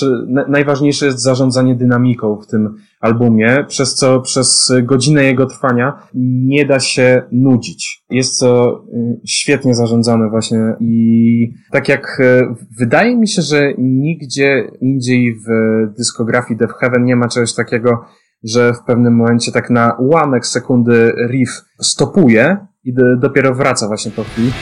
[0.48, 6.80] najważniejsze jest zarządzanie dynamiką w tym albumie, przez co przez godzinę jego trwania nie da
[6.80, 8.04] się nudzić.
[8.10, 14.70] Jest to e, świetnie zarządzane właśnie i tak jak e, wydaje mi się, że nigdzie
[14.80, 15.46] indziej w
[15.96, 18.04] dyskografii Death Heaven nie ma czegoś takiego,
[18.44, 24.24] że w pewnym momencie tak na ułamek sekundy riff stopuje i dopiero wraca właśnie po
[24.24, 24.52] chwili.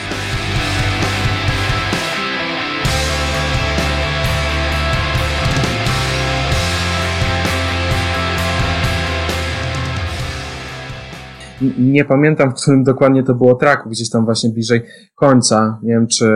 [11.78, 14.82] Nie pamiętam, w którym dokładnie to było traku, gdzieś tam właśnie bliżej
[15.14, 15.78] końca.
[15.82, 16.26] Nie wiem, czy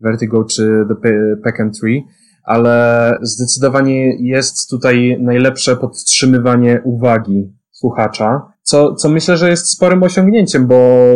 [0.00, 0.94] Vertigo, czy The
[1.44, 2.04] Peck and Tree
[2.44, 10.66] ale zdecydowanie jest tutaj najlepsze podtrzymywanie uwagi słuchacza, co, co myślę, że jest sporym osiągnięciem,
[10.66, 11.12] bo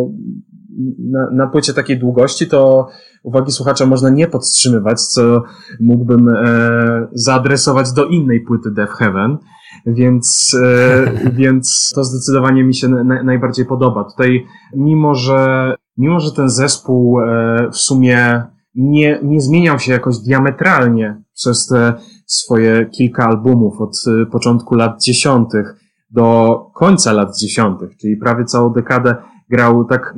[0.99, 2.89] na, na płycie takiej długości to
[3.23, 5.43] uwagi słuchacza można nie podtrzymywać, co
[5.81, 9.39] mógłbym e, zaadresować do innej płyty Death Heaven,
[9.87, 14.05] więc, e, więc to zdecydowanie mi się na, najbardziej podoba.
[14.05, 18.43] Tutaj, mimo że, mimo że ten zespół e, w sumie
[18.75, 21.95] nie, nie zmieniał się jakoś diametralnie przez te
[22.27, 25.75] swoje kilka albumów od y, początku lat dziesiątych
[26.11, 29.15] do końca lat dziesiątych, czyli prawie całą dekadę
[29.51, 30.15] grał tak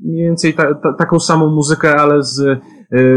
[0.00, 2.60] mniej więcej ta, ta, taką samą muzykę, ale z y,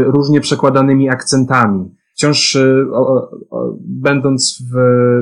[0.04, 1.94] różnie przekładanymi akcentami.
[2.14, 4.76] Wciąż y, o, o, będąc w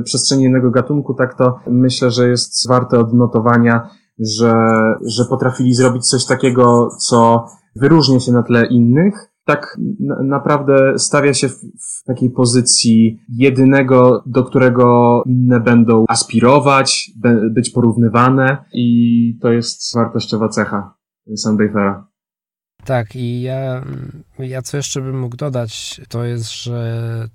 [0.05, 4.55] przestrzeni innego gatunku, tak to myślę, że jest warte odnotowania, że,
[5.07, 9.79] że potrafili zrobić coś takiego, co wyróżnia się na tle innych, tak
[10.25, 17.71] naprawdę stawia się w, w, takiej pozycji jedynego, do którego inne będą aspirować, be, być
[17.71, 20.95] porównywane i to jest wartościowa cecha
[21.37, 22.09] Sunbayfera.
[22.85, 23.85] Tak, i ja,
[24.39, 27.29] ja co jeszcze bym mógł dodać, to jest, że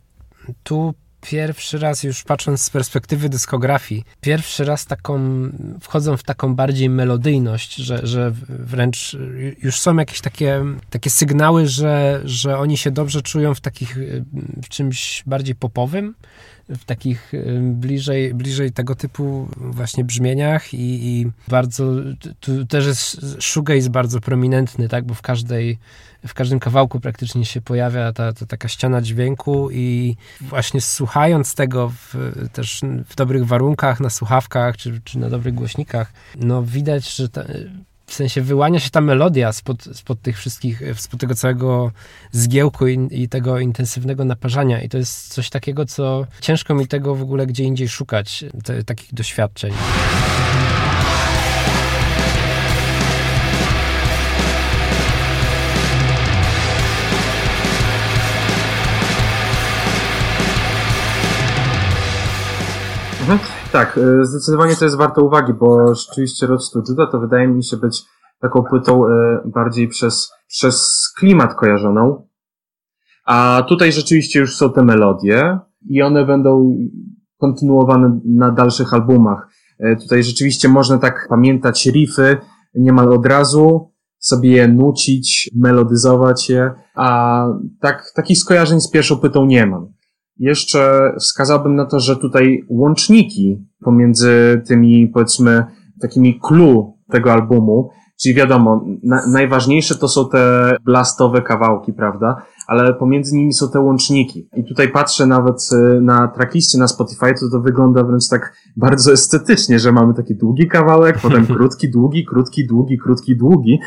[0.64, 5.20] tu pierwszy raz, już patrząc z perspektywy dyskografii, pierwszy raz taką,
[5.82, 9.18] wchodzą w taką bardziej melodyjność, że, że wręcz
[9.64, 13.98] już są jakieś takie, takie sygnały, że, że oni się dobrze czują w takich,
[14.64, 16.16] w czymś bardziej popowym,
[16.78, 17.32] w takich
[17.62, 21.94] bliżej, bliżej tego typu właśnie brzmieniach i, i bardzo,
[22.40, 25.78] tu też jest shoegaze bardzo prominentny, tak, bo w każdej
[26.28, 31.90] w każdym kawałku praktycznie się pojawia ta, ta taka ściana dźwięku i właśnie słuchając tego
[31.90, 32.16] w,
[32.54, 37.44] też w dobrych warunkach, na słuchawkach czy, czy na dobrych głośnikach, no widać, że ta,
[38.12, 41.92] w sensie wyłania się ta melodia spod, spod tych wszystkich, spod tego całego
[42.32, 44.82] zgiełku i, i, tego intensywnego naparzania.
[44.82, 48.84] I to jest coś takiego, co ciężko mi tego w ogóle gdzie indziej szukać, te,
[48.84, 49.74] takich doświadczeń.
[63.32, 63.50] Mhm.
[63.72, 67.78] Tak, y, zdecydowanie to jest warte uwagi, bo rzeczywiście Road to to wydaje mi się
[67.78, 68.04] być
[68.42, 69.10] taką płytą y,
[69.46, 72.28] bardziej przez, przez klimat kojarzoną.
[73.26, 76.78] A tutaj rzeczywiście już są te melodie i one będą
[77.38, 79.48] kontynuowane na dalszych albumach.
[79.80, 82.38] Y, tutaj rzeczywiście można tak pamiętać riffy
[82.76, 87.46] niemal od razu, sobie je nucić, melodyzować je, a
[87.80, 90.01] tak, takich skojarzeń z pierwszą płytą nie mam.
[90.42, 95.66] Jeszcze wskazałbym na to, że tutaj łączniki pomiędzy tymi, powiedzmy,
[96.00, 97.90] takimi clue tego albumu,
[98.22, 102.36] czyli wiadomo, na, najważniejsze to są te blastowe kawałki, prawda?
[102.68, 104.50] Ale pomiędzy nimi są te łączniki.
[104.56, 109.12] I tutaj patrzę nawet y, na tracklistie na Spotify, to to wygląda wręcz tak bardzo
[109.12, 113.80] estetycznie, że mamy taki długi kawałek, potem krótki, długi, krótki, długi, krótki, długi.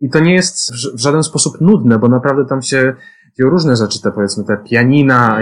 [0.00, 2.94] I to nie jest w żaden sposób nudne, bo naprawdę tam się
[3.38, 5.40] dzieją różne rzeczy, te powiedzmy, te pianina.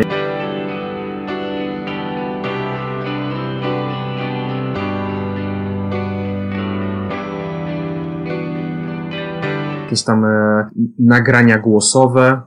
[9.96, 12.42] Jakieś tam e, nagrania głosowe.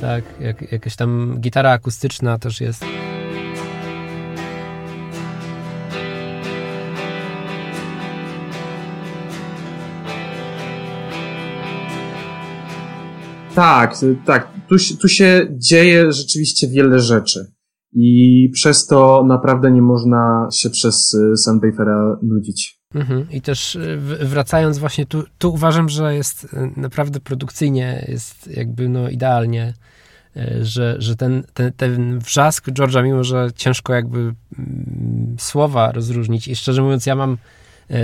[0.00, 2.84] Tak, jak, jakaś tam gitara akustyczna też jest.
[13.54, 13.94] Tak,
[14.26, 14.48] tak.
[14.68, 17.52] Tu, tu się dzieje rzeczywiście wiele rzeczy.
[17.92, 22.80] I przez to naprawdę nie można się przez y, Sunbatera nudzić.
[22.94, 23.30] Mhm.
[23.30, 28.88] I też y, wracając właśnie tu, tu uważam, że jest y, naprawdę produkcyjnie, jest jakby
[28.88, 29.74] no idealnie,
[30.62, 36.56] że, że ten, ten, ten wrzask George'a, mimo że ciężko jakby mm, słowa rozróżnić i
[36.56, 37.38] szczerze mówiąc ja mam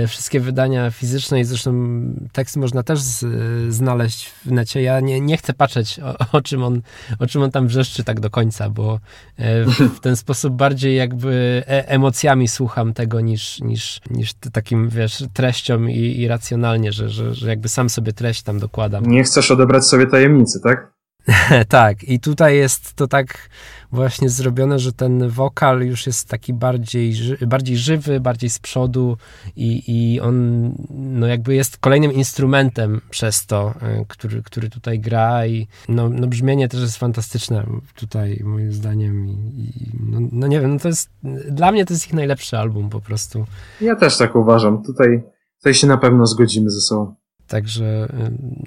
[0.07, 1.99] wszystkie wydania fizyczne i zresztą
[2.31, 3.25] teksty można też z,
[3.73, 4.81] znaleźć w necie.
[4.81, 6.81] Ja nie, nie chcę patrzeć o, o, czym on,
[7.19, 8.99] o czym on tam wrzeszczy tak do końca, bo
[9.37, 14.89] e, w, w ten sposób bardziej jakby e, emocjami słucham tego niż, niż, niż takim,
[14.89, 19.05] wiesz, treścią i, i racjonalnie, że, że, że jakby sam sobie treść tam dokładam.
[19.05, 20.97] Nie chcesz odebrać sobie tajemnicy, tak?
[21.69, 23.49] tak, i tutaj jest to tak
[23.91, 27.13] właśnie zrobione, że ten wokal już jest taki bardziej,
[27.47, 29.17] bardziej żywy, bardziej z przodu
[29.55, 35.47] i, i on no jakby jest kolejnym instrumentem przez to, e, który, który tutaj gra
[35.47, 40.61] i no, no brzmienie też jest fantastyczne tutaj moim zdaniem i, i no, no, nie
[40.61, 41.09] wiem, no to jest,
[41.51, 43.45] dla mnie to jest ich najlepszy album po prostu.
[43.81, 45.23] Ja też tak uważam, tutaj,
[45.57, 47.15] tutaj się na pewno zgodzimy ze sobą.
[47.47, 48.07] Także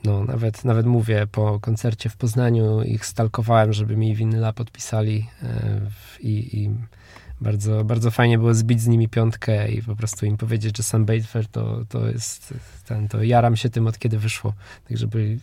[0.05, 5.81] no, nawet, nawet mówię, po koncercie w Poznaniu ich stalkowałem, żeby mi winyla podpisali e,
[6.21, 6.71] i, i
[7.41, 11.05] bardzo, bardzo fajnie było zbić z nimi piątkę i po prostu im powiedzieć, że Sam
[11.05, 12.55] Batefer to, to jest
[12.87, 14.53] ten, to jaram się tym od kiedy wyszło.
[14.89, 15.39] Tak, żeby,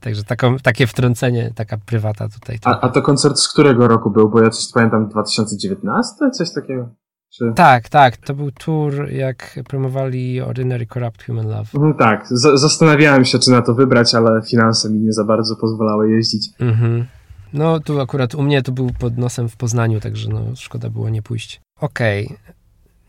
[0.00, 2.58] także taką, takie wtrącenie, taka prywata tutaj.
[2.64, 4.30] A, a to koncert z którego roku był?
[4.30, 6.30] Bo ja coś pamiętam 2019?
[6.30, 6.88] Coś takiego?
[7.38, 7.52] Czy...
[7.54, 8.16] Tak, tak.
[8.16, 11.70] To był tour, jak promowali Ordinary Corrupt Human Love.
[11.74, 12.26] Mhm, tak.
[12.30, 16.48] Z zastanawiałem się, czy na to wybrać, ale finanse mi nie za bardzo pozwalały jeździć.
[16.58, 17.06] Mhm.
[17.52, 21.08] No, tu akurat u mnie to był pod nosem w Poznaniu, także no, szkoda było
[21.08, 21.60] nie pójść.
[21.80, 22.26] Okej.
[22.26, 22.38] Okay.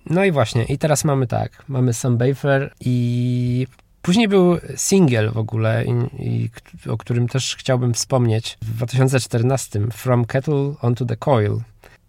[0.09, 1.63] No i właśnie, i teraz mamy tak.
[1.67, 3.67] Mamy Sam Bafer i
[4.07, 5.91] Później był single w ogóle, i,
[6.25, 6.49] i,
[6.89, 8.57] o którym też chciałbym wspomnieć.
[8.61, 11.59] W 2014 From Kettle Onto the Coil.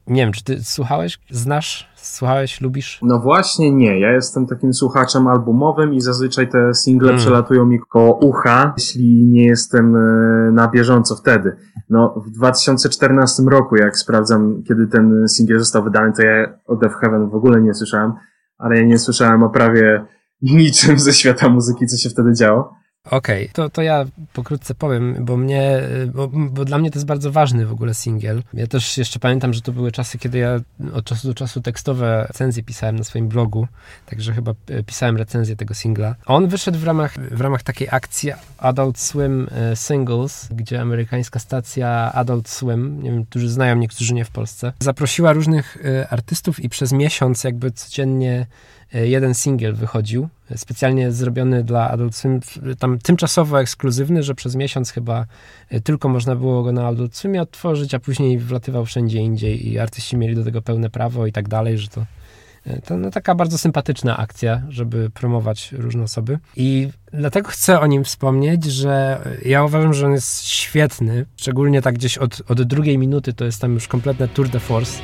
[0.09, 2.99] Nie wiem, czy ty słuchałeś, znasz, słuchałeś, lubisz?
[3.03, 4.01] No właśnie nie.
[4.01, 7.21] Ja jestem takim słuchaczem albumowym i zazwyczaj te single mm.
[7.21, 9.99] przelatują mi koło ucha, jeśli nie jestem e,
[10.53, 11.57] na bieżąco wtedy.
[11.91, 16.97] No w 2014 roku, jak sprawdzam, kiedy ten single został wydany, to ja o Death
[17.01, 18.13] Heaven w ogóle nie słyszałem,
[18.59, 20.05] ale ja nie słyszałem o prawie
[20.43, 22.78] niczym ze świata muzyki, co się wtedy działo.
[23.11, 23.53] Okej, okay.
[23.53, 25.83] to, to ja pokrótce powiem, bo mnie,
[26.15, 28.43] bo, bo, dla mnie to jest bardzo ważny w ogóle singiel.
[28.55, 30.61] Ja też jeszcze pamiętam, że to były czasy, kiedy ja
[30.93, 33.67] od czasu do czasu tekstowe recenzje pisałem na swoim blogu,
[34.07, 36.15] także chyba e, pisałem recenzję tego singla.
[36.27, 42.13] On wyszedł w ramach, w ramach takiej akcji Adult Swim e, Singles, gdzie amerykańska stacja
[42.13, 46.69] Adult Swim, nie wiem, którzy znają, niektórzy nie w Polsce, zaprosiła różnych e, artystów i
[46.69, 48.47] przez miesiąc jakby codziennie
[48.93, 52.41] jeden singiel wychodził, specjalnie zrobiony dla Adult Swim,
[52.79, 55.27] tam tymczasowo ekskluzywny, że przez miesiąc chyba
[55.85, 60.17] tylko można było go na Adult Swimie odtworzyć, a później wlatywał wszędzie indziej i artyści
[60.17, 62.05] mieli do tego pełne prawo i tak dalej, że to
[62.85, 66.39] to no, taka bardzo sympatyczna akcja, żeby promować różne osoby.
[66.57, 71.27] I dlatego chcę o nim wspomnieć, że ja uważam, że on jest świetny.
[71.37, 75.03] Szczególnie tak gdzieś od, od drugiej minuty to jest tam już kompletne tour de force.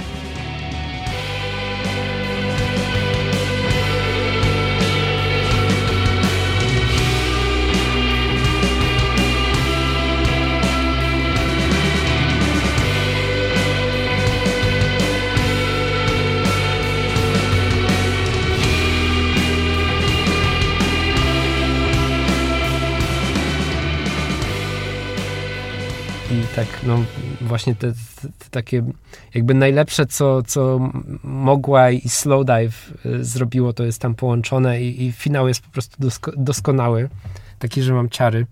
[26.56, 27.04] Tak, no
[27.40, 28.82] właśnie te, te, takie
[29.34, 30.90] jakby najlepsze, co, co
[31.24, 35.96] mogła i Slowdive y, zrobiło, to jest tam połączone i, i finał jest po prostu
[35.98, 37.08] dosko, doskonały.
[37.58, 38.46] Taki, że mam ciary.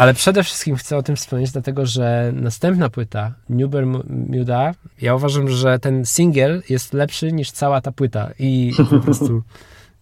[0.00, 5.48] Ale przede wszystkim chcę o tym wspomnieć, dlatego że następna płyta, New Bermuda, ja uważam,
[5.48, 9.42] że ten singiel jest lepszy niż cała ta płyta i po prostu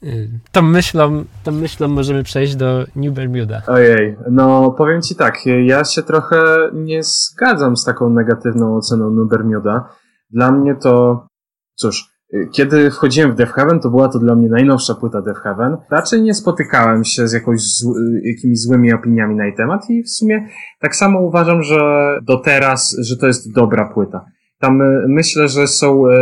[0.02, 3.62] y, tą myślą, tą myślą możemy przejść do New Bermuda.
[3.66, 9.28] Ojej, no powiem ci tak, ja się trochę nie zgadzam z taką negatywną oceną New
[9.28, 9.88] Bermuda.
[10.30, 11.26] Dla mnie to,
[11.74, 12.17] cóż,
[12.52, 15.76] kiedy wchodziłem w Death Heaven, to była to dla mnie najnowsza płyta Death Heaven.
[15.90, 20.10] Raczej nie spotykałem się z jakąś zł, jakimiś złymi opiniami na jej temat i w
[20.10, 20.48] sumie
[20.80, 21.78] tak samo uważam, że
[22.22, 24.24] do teraz, że to jest dobra płyta.
[24.58, 26.12] Tam e, myślę, że są e,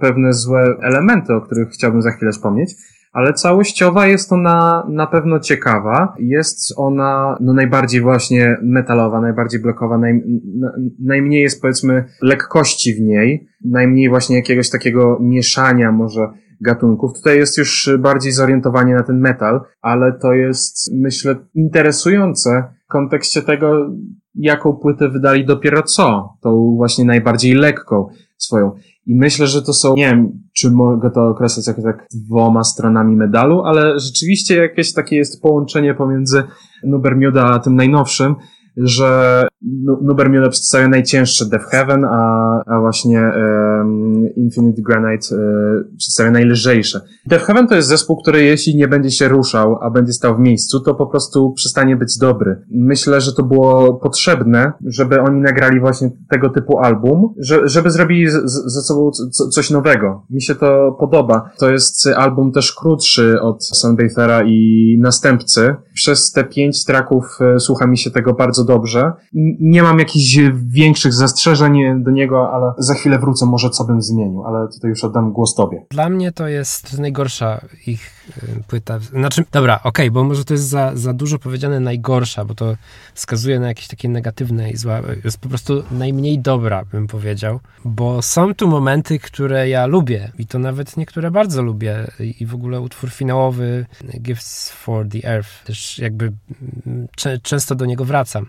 [0.00, 2.74] pewne złe elementy, o których chciałbym za chwilę wspomnieć,
[3.14, 6.14] ale całościowa jest ona na pewno ciekawa.
[6.18, 10.22] Jest ona no, najbardziej właśnie metalowa, najbardziej blokowa, naj,
[11.04, 16.28] najmniej jest powiedzmy lekkości w niej, najmniej właśnie jakiegoś takiego mieszania może
[16.60, 17.12] gatunków.
[17.14, 23.42] Tutaj jest już bardziej zorientowanie na ten metal, ale to jest myślę interesujące w kontekście
[23.42, 23.90] tego,
[24.34, 26.36] jaką płytę wydali dopiero co.
[26.40, 28.72] Tą właśnie najbardziej lekką swoją.
[29.06, 33.16] I myślę, że to są, nie wiem, czy mogę to określać jako tak dwoma stronami
[33.16, 36.42] medalu, ale rzeczywiście jakieś takie jest połączenie pomiędzy
[36.84, 38.34] Nubermiuda a tym najnowszym,
[38.76, 39.42] że
[40.02, 47.00] Nubermule przedstawia najcięższe Death Heaven, a, a właśnie um, Infinite Granite um, przedstawia najlżejsze.
[47.26, 50.40] Death Heaven to jest zespół, który jeśli nie będzie się ruszał, a będzie stał w
[50.40, 52.62] miejscu, to po prostu przestanie być dobry.
[52.70, 58.30] Myślę, że to było potrzebne, żeby oni nagrali właśnie tego typu album, że, żeby zrobili
[58.44, 59.10] ze sobą
[59.52, 60.26] coś nowego.
[60.30, 61.50] Mi się to podoba.
[61.58, 65.74] To jest album też krótszy od Sunbathera i następcy.
[65.94, 69.12] Przez te pięć traków e, słucha mi się tego bardzo dobrze.
[69.60, 74.44] Nie mam jakichś większych zastrzeżeń do niego, ale za chwilę wrócę, może co bym zmienił,
[74.44, 75.86] ale tutaj już oddam głos tobie.
[75.90, 78.98] Dla mnie to jest najgorsza ich y, płyta.
[78.98, 82.76] Znaczy, dobra, okej, okay, bo może to jest za, za dużo powiedziane najgorsza, bo to
[83.14, 85.02] wskazuje na jakieś takie negatywne i złe.
[85.24, 90.46] Jest po prostu najmniej dobra, bym powiedział, bo są tu momenty, które ja lubię i
[90.46, 92.06] to nawet niektóre bardzo lubię
[92.40, 93.86] i w ogóle utwór finałowy
[94.20, 96.32] Gifts for the Earth też jakby
[96.86, 97.08] mm,
[97.42, 98.46] często do niego wracam.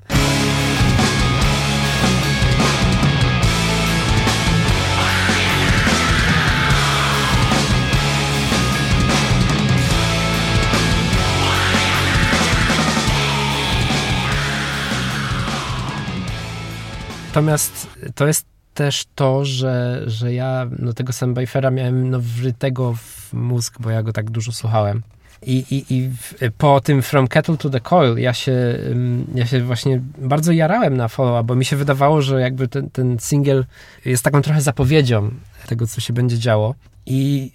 [17.36, 23.34] Natomiast to jest też to, że, że ja no, tego Sandbifera miałem no, wrytego w
[23.34, 25.02] mózg, bo ja go tak dużo słuchałem.
[25.42, 26.10] I, i, I
[26.58, 28.80] po tym From Kettle to the Coil ja się,
[29.36, 33.20] ja się właśnie bardzo jarałem na follow bo mi się wydawało, że jakby ten, ten
[33.20, 33.64] single
[34.06, 35.32] jest taką trochę zapowiedzią
[35.68, 36.76] tego, co się będzie działo.
[37.06, 37.52] I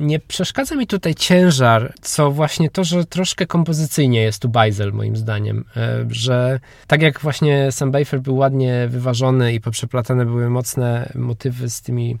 [0.00, 5.16] nie przeszkadza mi tutaj ciężar, co właśnie to, że troszkę kompozycyjnie jest tu bajzel, moim
[5.16, 5.64] zdaniem.
[5.76, 11.70] E, że tak jak właśnie Sam Bafer był ładnie wyważony i poprzeplatane były mocne motywy
[11.70, 12.16] z tymi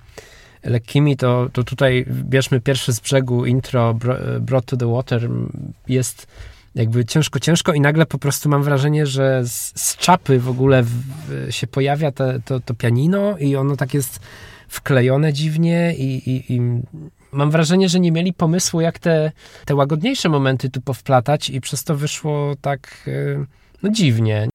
[0.64, 3.94] lekkimi, to, to tutaj bierzmy pierwszy z brzegu intro
[4.40, 5.28] Brought to the Water
[5.88, 6.26] jest
[6.74, 10.82] jakby ciężko, ciężko i nagle po prostu mam wrażenie, że z, z czapy w ogóle
[10.82, 10.92] w,
[11.50, 14.20] się pojawia te, to, to pianino i ono tak jest
[14.70, 16.60] wklejone dziwnie i, i, i
[17.32, 19.32] mam wrażenie, że nie mieli pomysłu, jak te,
[19.64, 23.44] te łagodniejsze momenty tu powplatać i przez to wyszło tak e,
[23.82, 24.48] no dziwnie.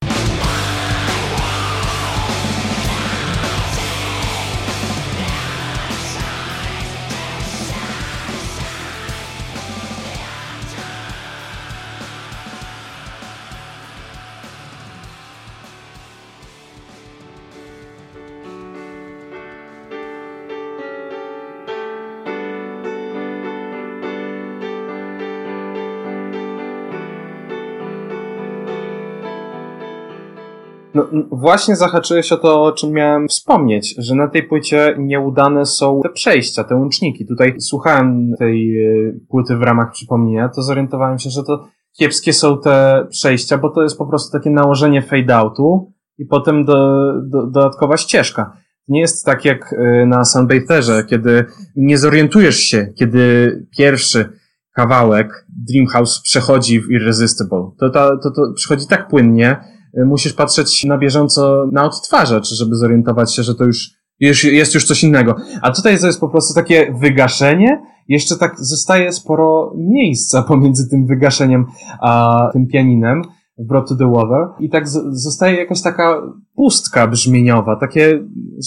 [30.96, 36.02] No, właśnie zahaczyłeś o to, o czym miałem wspomnieć, że na tej płycie nieudane są
[36.04, 37.26] te przejścia, te łączniki.
[37.26, 41.68] Tutaj słuchałem tej e, płyty w ramach przypomnienia, to zorientowałem się, że to
[42.00, 47.12] kiepskie są te przejścia, bo to jest po prostu takie nałożenie fade-outu i potem do,
[47.24, 48.58] do, dodatkowa ścieżka.
[48.88, 54.30] Nie jest tak jak e, na Sunbatherze, kiedy nie zorientujesz się, kiedy pierwszy
[54.76, 57.72] kawałek Dreamhouse przechodzi w Irresistible.
[57.80, 59.75] To, to, to, to przychodzi tak płynnie,
[60.06, 64.86] musisz patrzeć na bieżąco na odtwarzacz, żeby zorientować się, że to już, już jest już
[64.86, 65.36] coś innego.
[65.62, 71.08] A tutaj to jest po prostu takie wygaszenie, jeszcze tak zostaje sporo miejsca pomiędzy tym
[71.08, 71.66] wygaszeniem
[72.02, 73.22] a tym pianinem
[73.58, 76.22] w Brought to the Water i tak zostaje jakaś taka
[76.56, 78.20] pustka brzmieniowa, takie,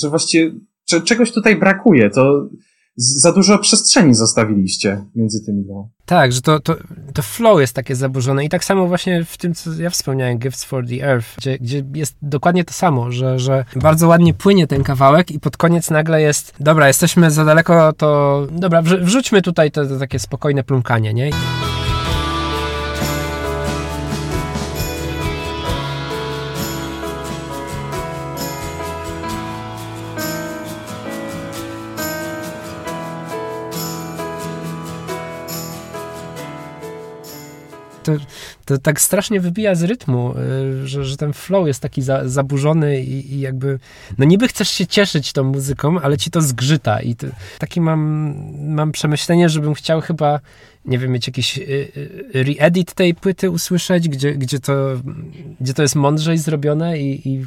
[0.02, 0.52] że właściwie
[1.04, 2.10] czegoś tutaj brakuje.
[2.10, 2.48] To
[2.98, 5.88] za dużo przestrzeni zostawiliście między tymi dwoma.
[6.06, 6.76] Tak, że to, to,
[7.14, 10.64] to flow jest takie zaburzone i tak samo właśnie w tym, co ja wspomniałem, Gifts
[10.64, 14.82] for the Earth, gdzie, gdzie jest dokładnie to samo, że, że bardzo ładnie płynie ten
[14.82, 19.98] kawałek i pod koniec nagle jest, dobra, jesteśmy za daleko, to dobra, wrzućmy tutaj to,
[19.98, 21.30] takie spokojne plumkanie, nie?
[38.08, 38.24] To,
[38.64, 40.34] to tak strasznie wybija z rytmu,
[40.82, 43.78] y, że, że ten flow jest taki za, zaburzony i, i, jakby,
[44.18, 47.26] no niby chcesz się cieszyć tą muzyką, ale ci to zgrzyta i to,
[47.58, 50.40] taki mam, mam przemyślenie, żebym chciał chyba,
[50.84, 54.72] nie wiem, mieć jakiś y, y, re-edit tej płyty usłyszeć, gdzie, gdzie, to,
[55.60, 57.46] gdzie to jest mądrzej zrobione i, i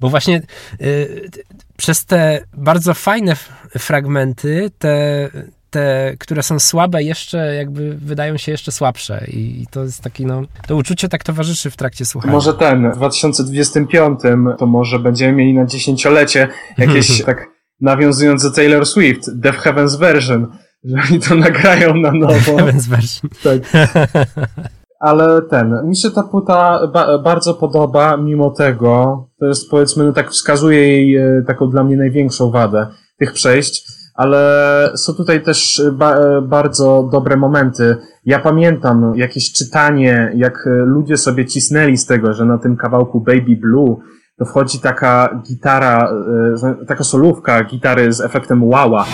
[0.00, 0.42] bo właśnie
[0.80, 1.30] y,
[1.76, 3.36] przez te bardzo fajne
[3.78, 5.30] fragmenty, te,
[5.74, 9.24] te, które są słabe, jeszcze jakby wydają się jeszcze słabsze.
[9.28, 12.32] I, to jest taki, no, to uczucie tak towarzyszy w trakcie słuchania.
[12.32, 14.20] Może ten, w 2025
[14.58, 16.48] to może będziemy mieli na dziesięciolecie
[16.78, 17.48] jakieś, tak
[17.80, 20.46] nawiązując do Taylor Swift, Death Heaven's Version,
[20.84, 22.56] że oni to nagrają na nowo.
[22.56, 23.30] Heaven's Version.
[23.42, 23.62] Tak.
[25.00, 30.12] Ale ten, mi się ta płyta ba bardzo podoba, mimo tego, to jest powiedzmy, no
[30.12, 32.86] tak wskazuje jej e, taką dla mnie największą wadę
[33.18, 37.96] tych przejść, ale są tutaj też ba bardzo dobre momenty.
[38.24, 43.56] Ja pamiętam jakieś czytanie, jak ludzie sobie cisnęli z tego, że na tym kawałku Baby
[43.56, 43.96] Blue
[44.38, 46.12] to wchodzi taka gitara,
[46.80, 49.06] e, taka solówka gitary z efektem wała.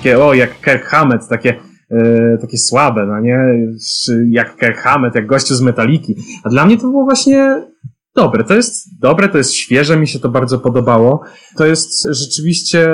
[0.00, 0.90] Takie, o, jak Kirk
[1.30, 1.54] takie,
[1.90, 3.38] e, takie słabe, no nie?
[4.30, 4.84] Jak Kirk
[5.14, 6.16] jak gościu z Metaliki.
[6.44, 7.66] A dla mnie to było właśnie
[8.16, 8.44] dobre.
[8.44, 11.22] To jest dobre, to jest świeże, mi się to bardzo podobało.
[11.56, 12.88] To jest rzeczywiście,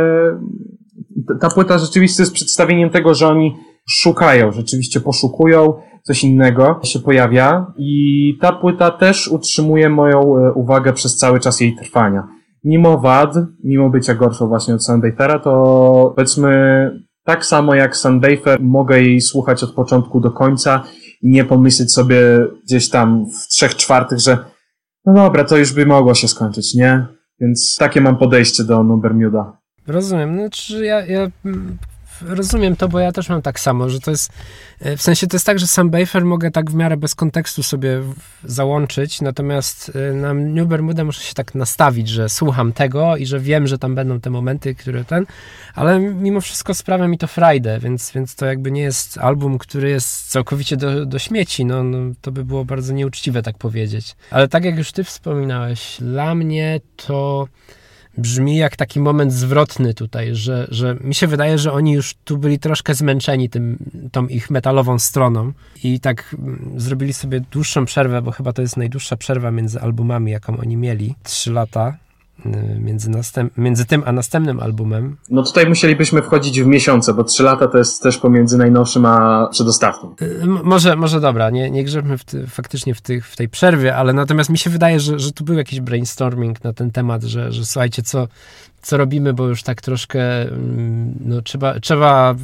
[1.40, 3.56] ta płyta rzeczywiście jest przedstawieniem tego, że oni
[3.88, 10.92] szukają, rzeczywiście poszukują, coś innego się pojawia i ta płyta też utrzymuje moją e, uwagę
[10.92, 12.35] przez cały czas jej trwania
[12.66, 16.90] mimo wad, mimo bycia gorszą właśnie od Sundafera, to powiedzmy
[17.24, 20.82] tak samo jak Sundafer mogę jej słuchać od początku do końca
[21.22, 22.18] i nie pomyśleć sobie
[22.64, 24.38] gdzieś tam w trzech czwartych, że
[25.04, 27.06] no dobra, to już by mogło się skończyć, nie?
[27.40, 29.58] Więc takie mam podejście do Bermuda.
[29.86, 30.34] Rozumiem.
[30.38, 31.30] Znaczy ja, ja
[32.22, 34.32] rozumiem to, bo ja też mam tak samo, że to jest,
[34.80, 37.62] e, w sensie to jest tak, że sam Bafer mogę tak w miarę bez kontekstu
[37.62, 38.02] sobie
[38.44, 43.40] załączyć, natomiast e, na New Bermuda muszę się tak nastawić, że słucham tego i że
[43.40, 45.26] wiem, że tam będą te momenty, które ten,
[45.74, 49.90] ale mimo wszystko sprawia mi to frajdę, więc, więc to jakby nie jest album, który
[49.90, 54.16] jest całkowicie do, do śmieci, no, no to by było bardzo nieuczciwe tak powiedzieć.
[54.30, 57.48] Ale tak jak już ty wspominałeś, dla mnie to
[58.18, 62.38] brzmi jak taki moment zwrotny tutaj, że, że mi się wydaje, że oni już tu
[62.38, 63.78] byli troszkę zmęczeni tym,
[64.12, 65.52] tą ich metalową stroną
[65.84, 70.32] i tak mm, zrobili sobie dłuższą przerwę, bo chyba to jest najdłuższa przerwa między albumami,
[70.32, 71.14] jaką oni mieli.
[71.22, 71.96] Trzy lata
[72.80, 75.16] między, następ, między tym a następnym albumem.
[75.30, 79.48] No tutaj musielibyśmy wchodzić w miesiące, bo trzy lata to jest też pomiędzy najnowszym a
[79.52, 80.14] przedostatnim.
[80.22, 83.96] Y, może, może dobra, nie, nie grzebmy w ty, faktycznie w, tych, w tej przerwie,
[83.96, 87.52] ale natomiast mi się wydaje, że, że tu był jakiś brainstorming na ten temat, że,
[87.52, 88.28] że słuchajcie, co,
[88.86, 92.34] co robimy, bo już tak troszkę mm, no, trzeba, trzeba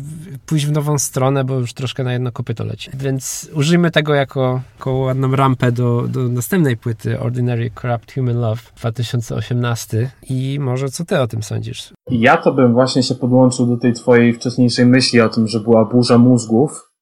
[0.47, 2.90] pójść w nową stronę, bo już troszkę na jedno kopyto leci.
[2.95, 8.62] Więc użyjmy tego jako, jako ładną rampę do, do następnej płyty Ordinary Corrupt Human Love
[8.76, 11.93] 2018 i może co ty o tym sądzisz?
[12.11, 15.84] Ja to bym właśnie się podłączył do tej twojej wcześniejszej myśli o tym, że była
[15.84, 16.93] burza mózgów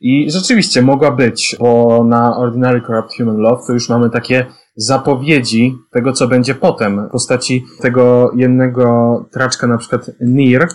[0.00, 4.46] i rzeczywiście mogła być, bo na Ordinary Corrupt Human Love to już mamy takie
[4.76, 7.08] zapowiedzi tego, co będzie potem.
[7.08, 10.68] W postaci tego jednego traczka, na przykład Nir,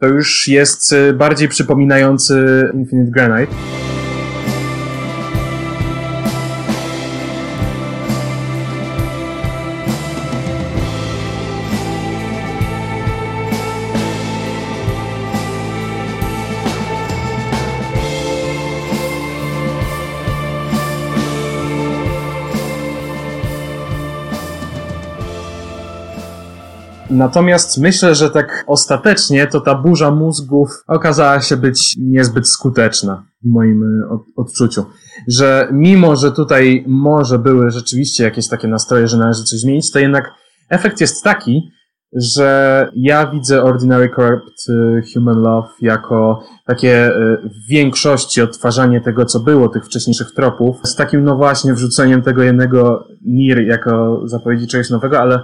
[0.00, 3.52] to już jest bardziej przypominający Infinite Granite.
[27.20, 33.48] Natomiast myślę, że tak ostatecznie to ta burza mózgów okazała się być niezbyt skuteczna w
[33.48, 34.86] moim e, odczuciu.
[35.28, 39.98] Że mimo, że tutaj może były rzeczywiście jakieś takie nastroje, że należy coś zmienić, to
[39.98, 40.30] jednak
[40.68, 41.70] efekt jest taki,
[42.16, 49.24] że ja widzę Ordinary Corrupt e, Human Love jako takie e, w większości odtwarzanie tego,
[49.24, 54.66] co było, tych wcześniejszych tropów, z takim no właśnie wrzuceniem tego jednego Nir jako zapowiedzi
[54.66, 55.40] czegoś nowego, ale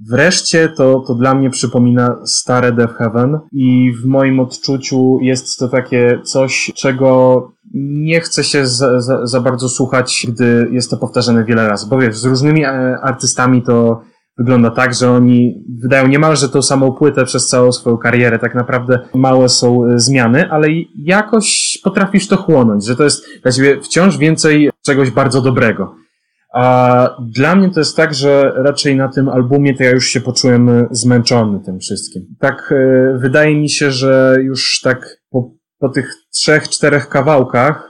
[0.00, 5.68] Wreszcie to, to dla mnie przypomina stare Death Heaven i w moim odczuciu jest to
[5.68, 11.44] takie coś, czego nie chce się za, za, za bardzo słuchać, gdy jest to powtarzane
[11.44, 11.86] wiele razy.
[11.90, 14.00] Bo wiesz, z różnymi e, artystami to
[14.38, 18.38] wygląda tak, że oni wydają niemalże tą samą płytę przez całą swoją karierę.
[18.38, 20.68] Tak naprawdę małe są e, zmiany, ale
[20.98, 25.94] jakoś potrafisz to chłonąć, że to jest dla ciebie wciąż więcej czegoś bardzo dobrego.
[26.58, 30.20] A dla mnie to jest tak, że raczej na tym albumie to ja już się
[30.20, 32.22] poczułem e, zmęczony tym wszystkim.
[32.40, 37.88] Tak e, wydaje mi się, że już tak po, po tych trzech, czterech kawałkach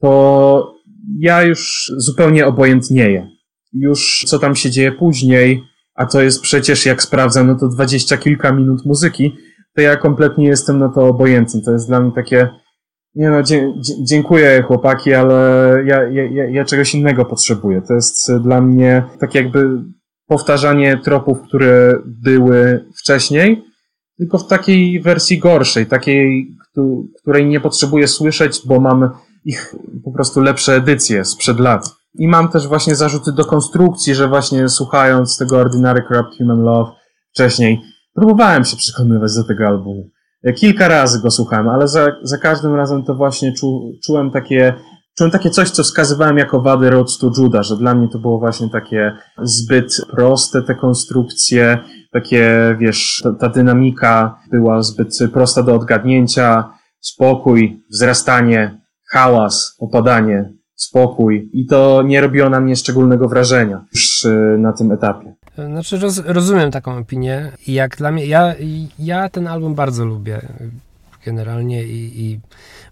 [0.00, 0.74] to
[1.18, 3.28] ja już zupełnie obojętnieję.
[3.72, 5.62] Już co tam się dzieje później,
[5.94, 9.36] a to jest przecież jak sprawdzam, no to dwadzieścia kilka minut muzyki,
[9.76, 11.62] to ja kompletnie jestem na to obojętny.
[11.64, 12.48] To jest dla mnie takie,
[13.14, 13.42] nie no,
[14.02, 17.82] dziękuję chłopaki, ale ja, ja, ja czegoś innego potrzebuję.
[17.82, 19.84] To jest dla mnie tak jakby
[20.26, 23.64] powtarzanie tropów, które były wcześniej,
[24.18, 26.54] tylko w takiej wersji gorszej, takiej,
[27.22, 29.10] której nie potrzebuję słyszeć, bo mam
[29.44, 31.90] ich po prostu lepsze edycje sprzed lat.
[32.14, 36.92] I mam też właśnie zarzuty do konstrukcji, że właśnie słuchając tego Ordinary Corrupt Human Love
[37.30, 37.80] wcześniej,
[38.14, 40.10] próbowałem się przekonywać do tego albumu.
[40.56, 44.74] Kilka razy go słuchałem, ale za, za każdym razem to właśnie czu, czułem takie,
[45.18, 48.38] czułem takie coś, co wskazywałem jako wady Road to Judah, że dla mnie to było
[48.38, 49.12] właśnie takie
[49.42, 51.78] zbyt proste te konstrukcje,
[52.12, 56.70] takie, wiesz, ta, ta dynamika była zbyt prosta do odgadnięcia,
[57.00, 58.80] spokój, wzrastanie,
[59.10, 64.92] hałas, opadanie, spokój i to nie robiło na mnie szczególnego wrażenia już y, na tym
[64.92, 65.34] etapie.
[65.66, 67.52] Znaczy roz, rozumiem taką opinię.
[67.66, 68.54] Jak dla mnie, ja,
[68.98, 70.40] ja ten album bardzo lubię
[71.24, 72.40] generalnie i, i,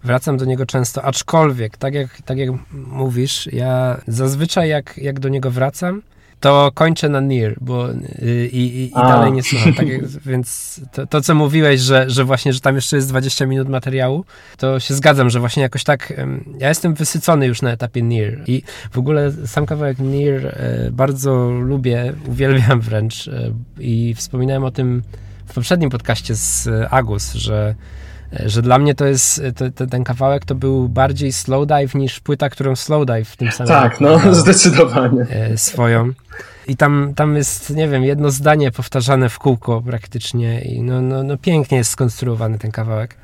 [0.03, 5.29] wracam do niego często, aczkolwiek, tak jak, tak jak mówisz, ja zazwyczaj jak, jak do
[5.29, 6.01] niego wracam,
[6.39, 9.73] to kończę na Near, bo y, i, i, i dalej nie słucham.
[9.73, 9.87] Tak,
[10.31, 14.25] więc to, to, co mówiłeś, że, że właśnie, że tam jeszcze jest 20 minut materiału,
[14.57, 16.13] to się zgadzam, że właśnie jakoś tak
[16.59, 21.49] ja jestem wysycony już na etapie Near i w ogóle sam kawałek Near e, bardzo
[21.51, 25.03] lubię, uwielbiam wręcz e, i wspominałem o tym
[25.45, 27.75] w poprzednim podcaście z Agus, że
[28.45, 32.49] że dla mnie to jest, to, to, ten kawałek to był bardziej slowdive niż płyta,
[32.49, 35.25] którą slowdive w tym samym Tak, no zdecydowanie.
[35.29, 36.13] E, swoją.
[36.67, 41.23] I tam, tam jest, nie wiem, jedno zdanie powtarzane w kółko praktycznie i no, no,
[41.23, 43.15] no pięknie jest skonstruowany ten kawałek.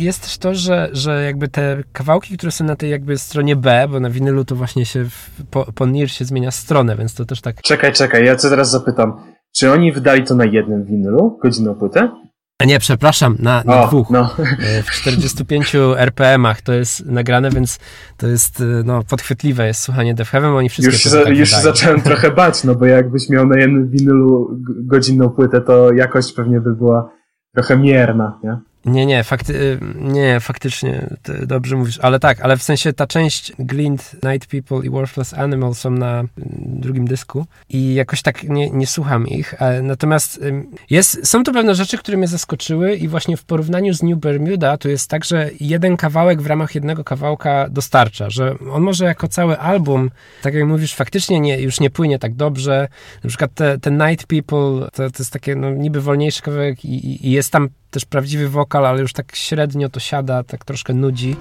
[0.00, 3.86] Jest też to, że, że jakby te kawałki, które są na tej jakby stronie B,
[3.90, 7.24] bo na winylu to właśnie się w, po, po NIR się zmienia stronę, więc to
[7.24, 7.62] też tak...
[7.62, 9.20] Czekaj, czekaj, ja cię teraz zapytam.
[9.56, 12.10] Czy oni wydali to na jednym winylu, godzinną płytę?
[12.62, 14.10] A nie, przepraszam, na, na o, dwóch.
[14.10, 14.34] No.
[14.78, 17.78] E, w 45 RPM-ach to jest nagrane, więc
[18.16, 21.50] to jest e, no, podchwytliwe jest słuchanie Def Heaven, oni wszystkie Już, za, tak już
[21.50, 24.48] zacząłem trochę bać, no bo jakbyś miał na jednym winylu
[24.84, 27.10] godzinną płytę, to jakość pewnie by była
[27.54, 28.58] trochę mierna, nie?
[28.88, 31.06] Nie, nie, fakty, y, nie, faktycznie
[31.46, 35.74] dobrze mówisz, ale tak, ale w sensie ta część Glint, Night People i Worthless Animal
[35.74, 36.24] są na
[36.66, 40.40] drugim dysku i jakoś tak nie, nie słucham ich, natomiast
[40.90, 44.76] jest, są to pewne rzeczy, które mnie zaskoczyły i właśnie w porównaniu z New Bermuda
[44.76, 49.28] to jest tak, że jeden kawałek w ramach jednego kawałka dostarcza, że on może jako
[49.28, 50.10] cały album,
[50.42, 52.88] tak jak mówisz, faktycznie nie, już nie płynie tak dobrze,
[53.24, 57.26] na przykład te, te Night People to, to jest takie no, niby wolniejszy kawałek i,
[57.26, 61.36] i jest tam też prawdziwy wokal, ale już tak średnio to siada, tak troszkę nudzi.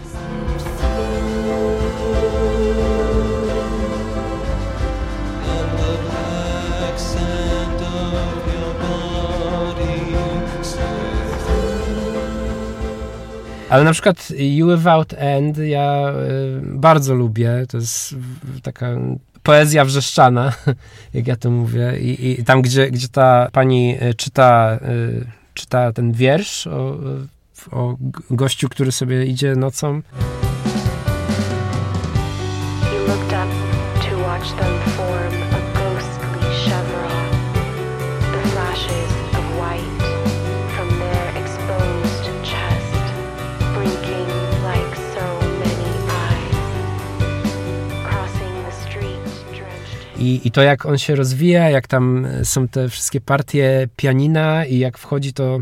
[13.69, 17.65] Ale na przykład You Without End ja y, bardzo lubię.
[17.69, 18.15] To jest
[18.63, 18.87] taka
[19.43, 20.53] poezja wrzeszczana,
[21.13, 21.99] jak ja to mówię.
[21.99, 25.25] I, i tam, gdzie, gdzie ta pani y, czyta y,
[25.57, 26.97] czyta ten wiersz o,
[27.71, 27.95] o
[28.29, 30.01] gościu, który sobie idzie nocą.
[50.19, 54.79] I, I to jak on się rozwija, jak tam są te wszystkie partie pianina i
[54.79, 55.59] jak wchodzi to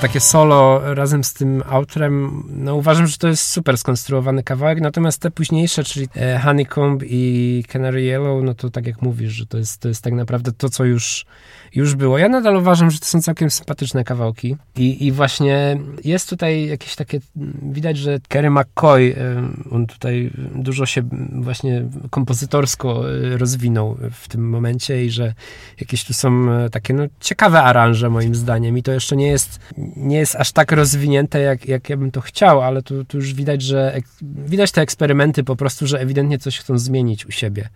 [0.00, 5.20] takie solo razem z tym outrem, no uważam, że to jest super skonstruowany kawałek, natomiast
[5.20, 9.58] te późniejsze, czyli e, Honeycomb i Canary Yellow, no to tak jak mówisz, że to
[9.58, 11.26] jest, to jest tak naprawdę to, co już,
[11.74, 12.18] już było.
[12.18, 14.56] Ja nadal uważam, że to są całkiem sympatyczne kawałki.
[14.76, 17.20] I, i właśnie jest tutaj jakieś takie,
[17.62, 24.48] widać, że Kerry McCoy, e, on tutaj dużo się właśnie kompozytorsko e, rozwinął w tym
[24.48, 25.34] momencie i że
[25.80, 28.78] jakieś tu są takie no, ciekawe aranże moim zdaniem.
[28.78, 29.60] I to jeszcze nie jest
[29.96, 33.34] nie jest aż tak rozwinięte, jak, jak ja bym to chciał, ale tu, tu już
[33.34, 37.68] widać, że ek, widać te eksperymenty po prostu, że ewidentnie coś chcą zmienić u siebie.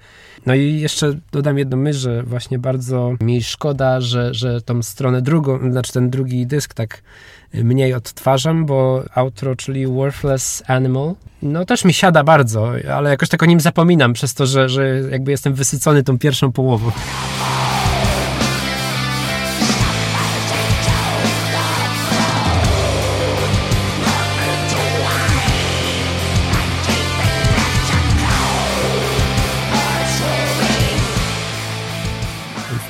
[0.46, 5.22] No i jeszcze dodam jedną myśl, że właśnie bardzo mi szkoda, że, że tą stronę
[5.22, 7.02] drugą, znaczy ten drugi dysk tak
[7.54, 13.42] mniej odtwarzam, bo outro, czyli Worthless Animal, no też mi siada bardzo, ale jakoś tak
[13.42, 16.90] o nim zapominam przez to, że, że jakby jestem wysycony tą pierwszą połową.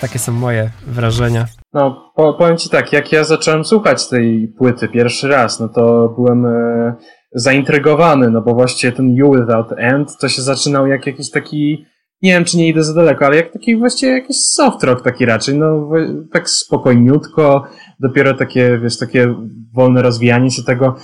[0.05, 1.47] Takie są moje wrażenia.
[1.73, 6.47] No, powiem Ci tak, jak ja zacząłem słuchać tej płyty pierwszy raz, no to byłem
[6.47, 6.95] e,
[7.33, 11.87] zaintrygowany, no bo właściwie ten You Without End to się zaczynał jak jakiś taki,
[12.23, 15.27] nie wiem czy nie idę za daleko, ale jak taki właściwie jakiś soft rock taki
[15.27, 15.91] raczej, no
[16.33, 17.65] tak spokojniutko,
[18.01, 19.35] dopiero takie, wiesz, takie
[19.75, 20.97] wolne rozwijanie się tego.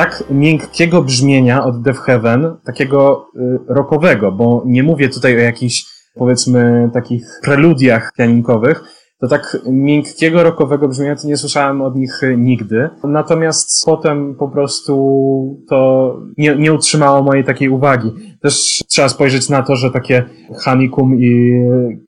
[0.00, 5.84] Tak miękkiego brzmienia od Death Heaven, takiego y, rockowego, bo nie mówię tutaj o jakichś,
[6.14, 8.82] powiedzmy, takich preludiach pianinkowych,
[9.20, 12.88] to tak miękkiego, rockowego brzmienia to nie słyszałem od nich nigdy.
[13.04, 14.94] Natomiast potem po prostu
[15.68, 18.12] to nie, nie utrzymało mojej takiej uwagi.
[18.42, 20.24] Też trzeba spojrzeć na to, że takie
[20.64, 21.52] Honeycomb i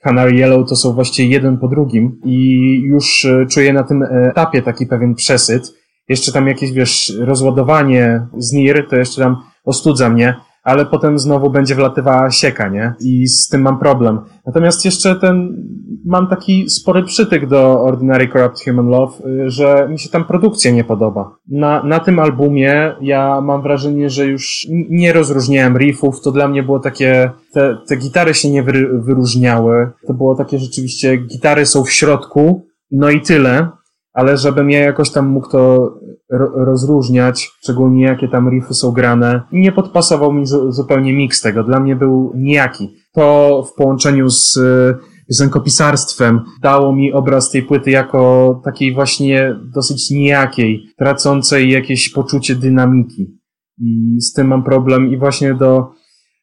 [0.03, 4.87] Canary Yellow to są właściwie jeden po drugim i już czuję na tym etapie taki
[4.87, 5.82] pewien przesyt.
[6.13, 11.51] Jeszcze tam jakieś, wiesz, rozładowanie z NIR, to jeszcze tam ostudza mnie, ale potem znowu
[11.51, 12.95] będzie wlatywała sieka, nie?
[13.01, 14.21] I z tym mam problem.
[14.47, 15.67] Natomiast jeszcze ten,
[16.05, 20.71] mam taki spory przytyk do Ordinary Corrupt Human Love, y, że mi się tam produkcja
[20.71, 21.37] nie podoba.
[21.49, 26.63] Na, na tym albumie ja mam wrażenie, że już nie rozróżniałem riffów, to dla mnie
[26.63, 31.91] było takie, te, te gitary się nie wyróżniały, to było takie rzeczywiście, gitary są w
[31.91, 33.69] środku, no i tyle,
[34.13, 35.95] ale żebym ja jakoś tam mógł to
[36.55, 41.65] rozróżniać, szczególnie jakie tam riffy są grane, nie podpasował mi zupełnie miks tego.
[41.65, 42.95] Dla mnie był nijaki.
[43.13, 44.59] To w połączeniu z
[45.29, 53.39] piosenkopisarstwem dało mi obraz tej płyty jako takiej właśnie dosyć nijakiej, tracącej jakieś poczucie dynamiki.
[53.79, 55.91] I z tym mam problem i właśnie do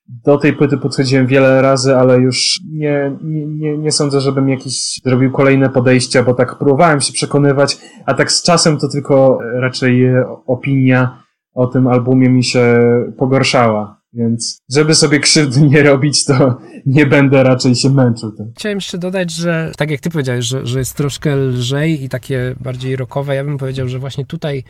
[0.10, 5.32] do tej płyty podchodziłem wiele razy, ale już nie, nie, nie sądzę, żebym jakiś zrobił
[5.32, 10.04] kolejne podejścia, bo tak próbowałem się przekonywać, a tak z czasem to tylko raczej
[10.48, 12.78] opinia o tym albumie mi się
[13.18, 14.00] pogorszała.
[14.14, 18.32] Więc żeby sobie krzywdy nie robić, to nie będę raczej się męczył.
[18.32, 18.52] Tym.
[18.56, 22.56] Chciałem jeszcze dodać, że tak jak ty powiedziałeś, że, że jest troszkę lżej i takie
[22.60, 24.64] bardziej rockowe, ja bym powiedział, że właśnie tutaj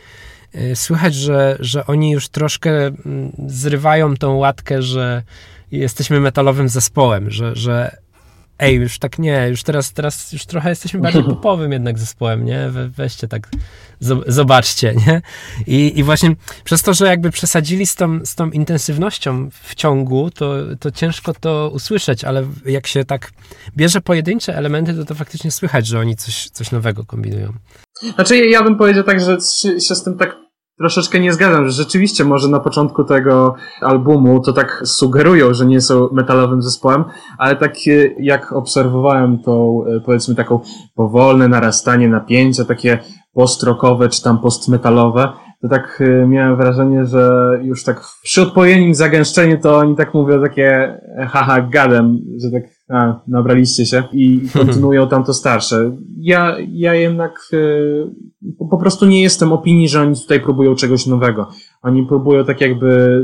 [0.74, 5.22] słychać, że, że oni już troszkę mm, zrywają tą łatkę, że
[5.72, 7.96] jesteśmy metalowym zespołem, że, że
[8.60, 12.70] ej, już tak nie, już teraz, teraz już trochę jesteśmy bardziej popowym jednak zespołem, nie?
[12.70, 13.48] We, weźcie tak,
[14.26, 15.22] zobaczcie, nie?
[15.66, 20.30] I, I właśnie przez to, że jakby przesadzili z tą, z tą intensywnością w ciągu,
[20.30, 23.32] to, to ciężko to usłyszeć, ale jak się tak
[23.76, 27.52] bierze pojedyncze elementy, to to faktycznie słychać, że oni coś, coś nowego kombinują.
[28.14, 29.38] Znaczy, ja bym powiedział tak, że
[29.80, 30.49] się z tym tak
[30.80, 35.80] troszeczkę nie zgadzam, że rzeczywiście może na początku tego albumu to tak sugerują, że nie
[35.80, 37.04] są metalowym zespołem,
[37.38, 40.60] ale tak e, jak obserwowałem to e, powiedzmy taką
[40.94, 42.98] powolne narastanie napięcia, takie
[43.32, 49.60] postrokowe czy tam postmetalowe, to tak e, miałem wrażenie, że już tak przy odpowiednim zagęszczeniu
[49.60, 55.24] to oni tak mówią takie haha gadem, że tak a, nabraliście się i kontynuują tam
[55.24, 55.96] to starsze.
[56.18, 58.06] Ja, ja jednak y,
[58.70, 61.48] po prostu nie jestem opinii, że oni tutaj próbują czegoś nowego.
[61.82, 63.22] Oni próbują tak jakby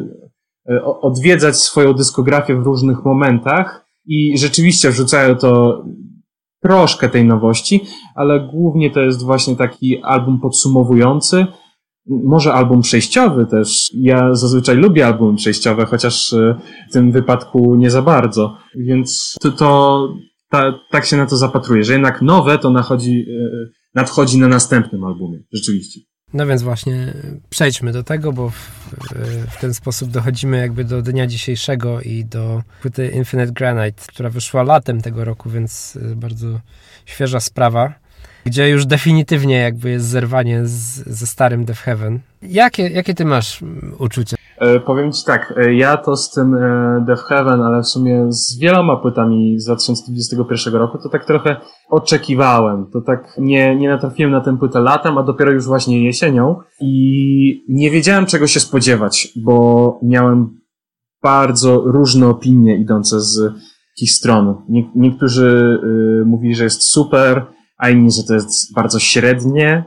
[0.70, 5.84] y, odwiedzać swoją dyskografię w różnych momentach i rzeczywiście wrzucają to
[6.62, 7.80] troszkę tej nowości,
[8.14, 11.46] ale głównie to jest właśnie taki album podsumowujący,
[12.08, 13.90] może album przejściowy też.
[13.94, 16.58] Ja zazwyczaj lubię albumy przejściowe, chociaż e,
[16.90, 18.56] w tym wypadku nie za bardzo.
[18.74, 20.08] Więc to, to
[20.50, 25.04] ta, tak się na to zapatruję, że jednak nowe to nachodzi, e, nadchodzi na następnym
[25.04, 25.38] albumie.
[25.52, 26.00] Rzeczywiście.
[26.34, 27.14] No więc właśnie
[27.50, 28.70] przejdźmy do tego, bo w,
[29.50, 34.62] w, ten sposób dochodzimy jakby do dnia dzisiejszego i do płyty Infinite Granite, która wyszła
[34.62, 36.60] latem tego roku, więc bardzo
[37.06, 38.05] świeża sprawa
[38.46, 42.20] gdzie już definitywnie jakby jest zerwanie z, ze starym Death Heaven.
[42.42, 43.60] Jakie, jakie ty masz
[43.98, 44.36] uczucia?
[44.58, 48.26] E, powiem ci tak, e, ja to z tym e, Death Heaven, ale w sumie
[48.28, 51.56] z wieloma płytami z 2021 roku, to tak trochę
[51.90, 52.86] oczekiwałem.
[52.92, 57.64] To tak nie, nie natrafiłem na tę płytę latem, a dopiero już właśnie jesienią i
[57.68, 60.60] nie wiedziałem czego się spodziewać, bo miałem
[61.22, 63.52] bardzo różne opinie idące z
[64.02, 64.54] ich stron.
[64.68, 65.78] Nie, niektórzy
[66.22, 69.84] y, mówili, że jest super, a inni, że to jest bardzo średnie.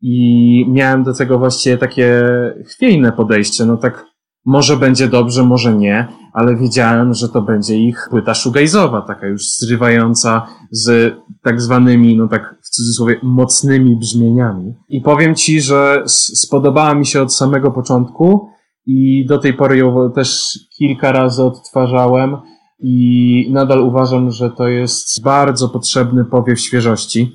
[0.00, 2.22] I miałem do tego właściwie takie
[2.66, 4.04] chwiejne podejście, no tak
[4.44, 9.42] może będzie dobrze, może nie, ale wiedziałem, że to będzie ich płyta shoegaze'owa, taka już
[9.48, 14.74] zrywająca z tak zwanymi, no tak w cudzysłowie, mocnymi brzmieniami.
[14.88, 18.48] I powiem Ci, że spodobała mi się od samego początku
[18.86, 22.36] i do tej pory ją też kilka razy odtwarzałem
[22.80, 27.32] i nadal uważam, że to jest bardzo potrzebny powiew świeżości.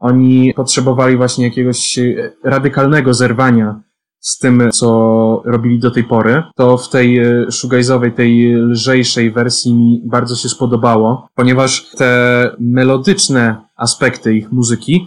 [0.00, 1.98] Oni potrzebowali właśnie jakiegoś
[2.44, 3.80] radykalnego zerwania
[4.20, 6.42] z tym, co robili do tej pory.
[6.56, 13.56] To w tej e, shoegaze'owej, tej lżejszej wersji mi bardzo się spodobało, ponieważ te melodyczne
[13.76, 15.06] aspekty ich muzyki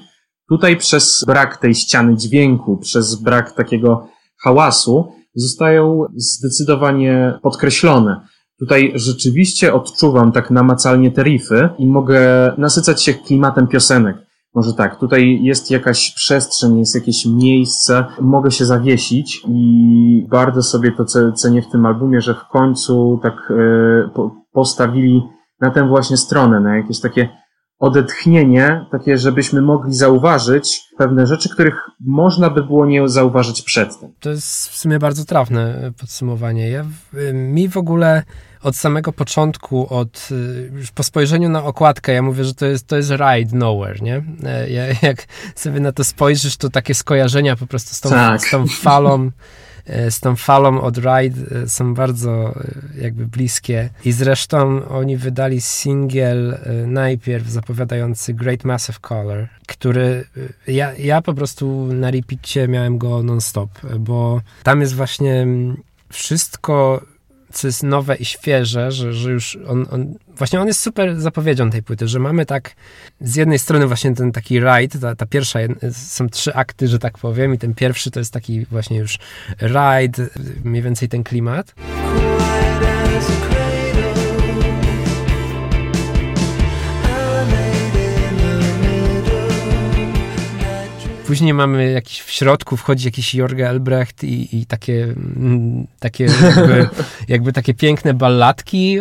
[0.50, 4.08] tutaj przez brak tej ściany dźwięku, przez brak takiego
[4.44, 8.28] hałasu zostają zdecydowanie podkreślone.
[8.60, 12.20] Tutaj rzeczywiście odczuwam tak namacalnie te riffy i mogę
[12.58, 14.18] nasycać się klimatem piosenek.
[14.56, 20.92] Może tak, tutaj jest jakaś przestrzeń, jest jakieś miejsce, mogę się zawiesić i bardzo sobie
[20.92, 24.10] to cenię w tym albumie, że w końcu tak e,
[24.52, 25.24] postawili
[25.62, 27.30] na tę właśnie stronę, na jakieś takie
[27.80, 34.12] odetchnienie, takie, żebyśmy mogli zauważyć pewne rzeczy, których można by było nie zauważyć przedtem.
[34.20, 36.70] To jest w sumie bardzo trafne podsumowanie.
[36.70, 36.86] Ja,
[37.34, 38.24] mi w ogóle
[38.64, 40.30] od samego początku, od,
[40.72, 44.24] już po spojrzeniu na okładkę, ja mówię, że to jest, to jest ride nowhere, nie?
[44.44, 45.26] E, ja, jak
[45.56, 48.42] sobie na to spojrzysz, to takie skojarzenia po prostu z tą, tak.
[48.42, 49.32] z tą falą E,
[50.10, 53.90] z tą falą od Ride e, są bardzo e, jakby bliskie.
[54.06, 56.58] I zresztą oni wydali singiel
[56.88, 60.26] najpierw zapowiadający Great Massive Color, który
[60.68, 63.70] ja, ja po prostu na repeatie miałem go non-stop,
[64.00, 65.48] bo tam jest właśnie
[66.10, 67.02] wszystko
[67.64, 71.84] jest nowe i świeże, że, że już on, on, właśnie on jest super zapowiedzią tej
[71.84, 72.76] płyty, że mamy tak
[73.22, 75.60] z jednej strony właśnie ten taki ride, ta, ta pierwsza,
[75.92, 79.18] są trzy akty, że tak powiem i ten pierwszy to jest taki właśnie już
[79.62, 80.28] ride,
[80.64, 81.74] mniej więcej ten klimat.
[91.28, 96.90] Później mamy jakiś, w środku wchodzi jakiś Jorge Elbrecht i, i takie, mm, takie jakby,
[97.34, 98.98] jakby takie piękne balladki.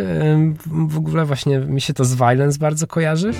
[0.65, 3.31] W ogóle właśnie mi się to z Violence bardzo kojarzy.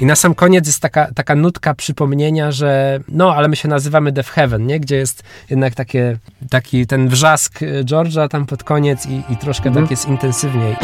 [0.00, 4.12] I na sam koniec jest taka, taka nutka przypomnienia, że no, ale my się nazywamy
[4.12, 4.80] Death Heaven, nie?
[4.80, 6.18] Gdzie jest jednak takie,
[6.50, 9.86] taki ten wrzask George'a tam pod koniec i, i troszkę mhm.
[9.86, 10.76] tak jest intensywniej.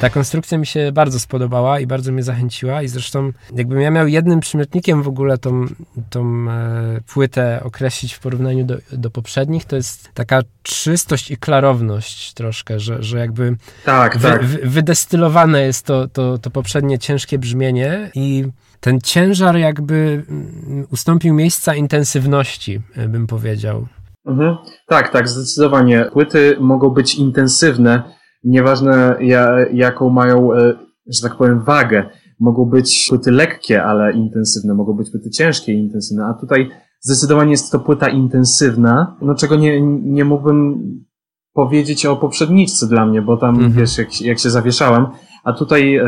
[0.00, 4.08] Ta konstrukcja mi się bardzo spodobała i bardzo mnie zachęciła i zresztą jakbym ja miał
[4.08, 5.66] jednym przymiotnikiem w ogóle tą,
[6.10, 12.34] tą e, płytę określić w porównaniu do, do poprzednich, to jest taka czystość i klarowność
[12.34, 14.44] troszkę, że, że jakby tak, wy, tak.
[14.46, 18.44] wydestylowane jest to, to, to poprzednie ciężkie brzmienie i
[18.80, 23.86] ten ciężar jakby mm, ustąpił miejsca intensywności, e, bym powiedział.
[24.26, 24.56] Mhm.
[24.86, 26.06] Tak, tak, zdecydowanie.
[26.12, 29.16] Płyty mogą być intensywne, nieważne
[29.72, 30.74] jaką mają, e,
[31.06, 32.04] że tak powiem, wagę.
[32.40, 36.70] Mogą być płyty lekkie, ale intensywne, mogą być płyty ciężkie i intensywne, a tutaj
[37.00, 40.80] zdecydowanie jest to płyta intensywna, no czego nie, nie mógłbym
[41.52, 43.72] powiedzieć o poprzedniczce dla mnie, bo tam, mhm.
[43.72, 45.06] wiesz, jak, jak się zawieszałem,
[45.44, 46.04] a tutaj e,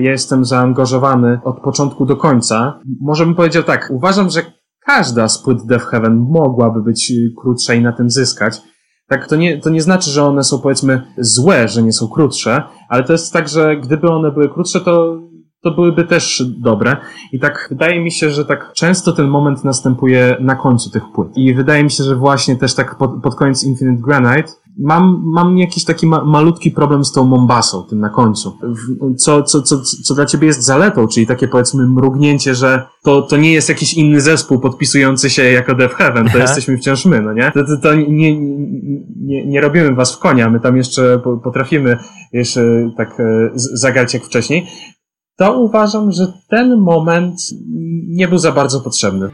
[0.00, 2.80] ja jestem zaangażowany od początku do końca.
[3.00, 4.42] Może bym powiedział tak, uważam, że
[4.86, 8.60] każda z płyt Death Heaven mogłaby być krótsza i na tym zyskać,
[9.08, 12.62] tak, to nie, to nie znaczy, że one są powiedzmy złe, że nie są krótsze,
[12.88, 15.20] ale to jest tak, że gdyby one były krótsze, to,
[15.64, 16.96] to byłyby też dobre.
[17.32, 21.28] I tak wydaje mi się, że tak często ten moment następuje na końcu tych płyt.
[21.36, 25.58] I wydaje mi się, że właśnie też tak pod, pod koniec Infinite Granite mam, mam
[25.58, 28.58] jakiś taki ma, malutki problem z tą Mombasą, tym na końcu.
[29.18, 33.36] Co, co, co, co dla ciebie jest zaletą, czyli takie powiedzmy mrugnięcie, że to, to
[33.36, 36.38] nie jest jakiś inny zespół podpisujący się jako Death Heaven, to Aha.
[36.38, 37.52] jesteśmy wciąż my, no nie?
[37.54, 38.40] To, to, to nie,
[39.20, 41.98] nie, nie robimy was w konia, my tam jeszcze potrafimy
[42.32, 44.66] jeszcze tak e, zagrać jak wcześniej.
[45.36, 47.40] To uważam, że ten moment
[48.08, 49.30] nie był za bardzo potrzebny.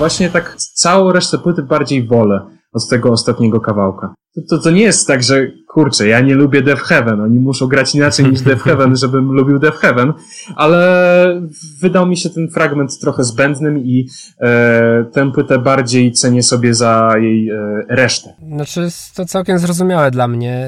[0.00, 4.14] właśnie tak całą resztę płyty bardziej wolę od tego ostatniego kawałka.
[4.34, 7.66] To, to, to nie jest tak, że kurczę, ja nie lubię Death Heaven, oni muszą
[7.66, 10.12] grać inaczej niż Death Heaven, żebym lubił Death Heaven,
[10.56, 11.40] ale
[11.80, 14.08] wydał mi się ten fragment trochę zbędnym i
[14.40, 17.56] e, tę płytę bardziej cenię sobie za jej e,
[17.88, 18.34] resztę.
[18.54, 20.66] Znaczy, jest to całkiem zrozumiałe dla mnie.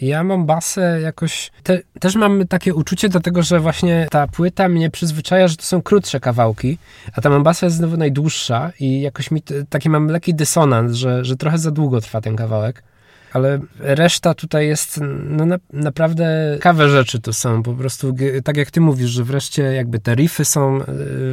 [0.00, 4.90] Ja mam basę jakoś, te, też mam takie uczucie dlatego, że właśnie ta płyta mnie
[4.90, 6.78] przyzwyczaja, że to są krótsze kawałki,
[7.16, 11.36] a ta Mombasa jest znowu najdłuższa i jakoś mi taki mam lekki dysonans, że, że
[11.36, 12.82] trochę za długo trwa ten kawałek
[13.36, 18.14] ale reszta tutaj jest no, na, naprawdę kawe rzeczy to są, po prostu
[18.44, 20.84] tak jak ty mówisz, że wreszcie jakby te riffy są y,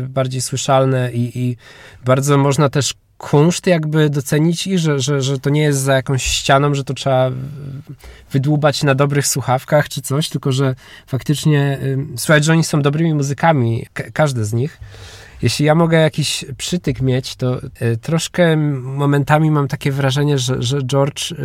[0.09, 1.57] bardziej słyszalne i, i
[2.05, 6.23] bardzo można też kunszt jakby docenić i że, że, że to nie jest za jakąś
[6.23, 7.31] ścianą, że to trzeba
[8.31, 10.75] wydłubać na dobrych słuchawkach czy coś, tylko że
[11.07, 14.79] faktycznie y, słuchać, że oni są dobrymi muzykami, każdy z nich
[15.43, 20.81] jeśli ja mogę jakiś przytyk mieć, to y, troszkę momentami mam takie wrażenie, że, że
[20.81, 21.35] George y,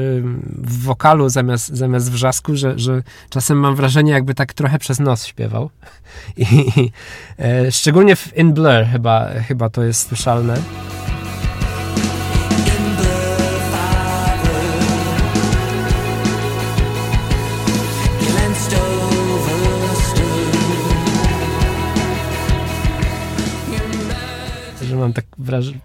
[0.58, 5.26] w wokalu zamiast, zamiast wrzasku, że, że czasem mam wrażenie, jakby tak trochę przez nos
[5.26, 5.70] śpiewał.
[6.36, 6.90] I,
[7.66, 10.56] y, szczególnie w In Blur chyba, chyba to jest słyszalne.
[25.08, 25.24] Mam tak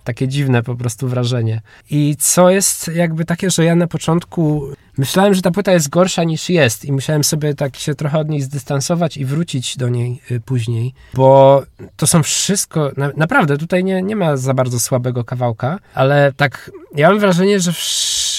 [0.04, 1.62] takie dziwne po prostu wrażenie.
[1.90, 4.68] I co jest jakby takie, że ja na początku
[4.98, 8.30] myślałem, że ta płyta jest gorsza niż jest i musiałem sobie tak się trochę od
[8.30, 11.64] niej zdystansować i wrócić do niej y, później, bo
[11.96, 16.72] to są wszystko, na, naprawdę tutaj nie, nie ma za bardzo słabego kawałka, ale tak
[16.96, 17.74] ja mam wrażenie, że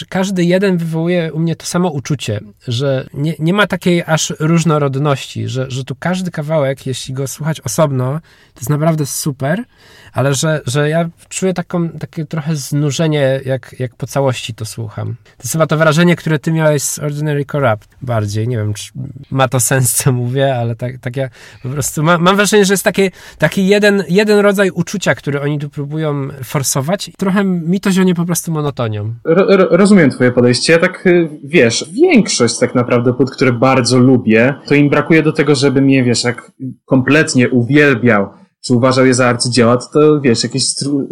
[0.09, 5.49] każdy jeden wywołuje u mnie to samo uczucie, że nie, nie ma takiej aż różnorodności,
[5.49, 8.21] że, że tu każdy kawałek, jeśli go słuchać osobno,
[8.55, 9.65] to jest naprawdę super,
[10.13, 15.17] ale że, że ja czuję taką, takie trochę znużenie, jak, jak po całości to słucham.
[15.37, 18.49] To jest chyba to wrażenie, które ty miałeś z Ordinary Corrupt bardziej.
[18.49, 18.93] Nie wiem, czy
[19.31, 21.29] ma to sens, co mówię, ale tak, tak ja
[21.63, 25.59] po prostu ma, mam wrażenie, że jest takie, taki jeden, jeden rodzaj uczucia, który oni
[25.59, 27.11] tu próbują forsować.
[27.19, 29.15] Trochę mi to zionie po prostu monotonią.
[29.25, 30.73] Ro, ro, rozumiem twoje podejście.
[30.73, 35.33] Ja tak, y, wiesz, większość tak naprawdę płyt, które bardzo lubię, to im brakuje do
[35.33, 36.53] tego, żeby mnie, wiesz, jak
[36.85, 38.29] kompletnie uwielbiał
[38.67, 40.65] czy uważał je za arcydzieła, to, to wiesz, jakieś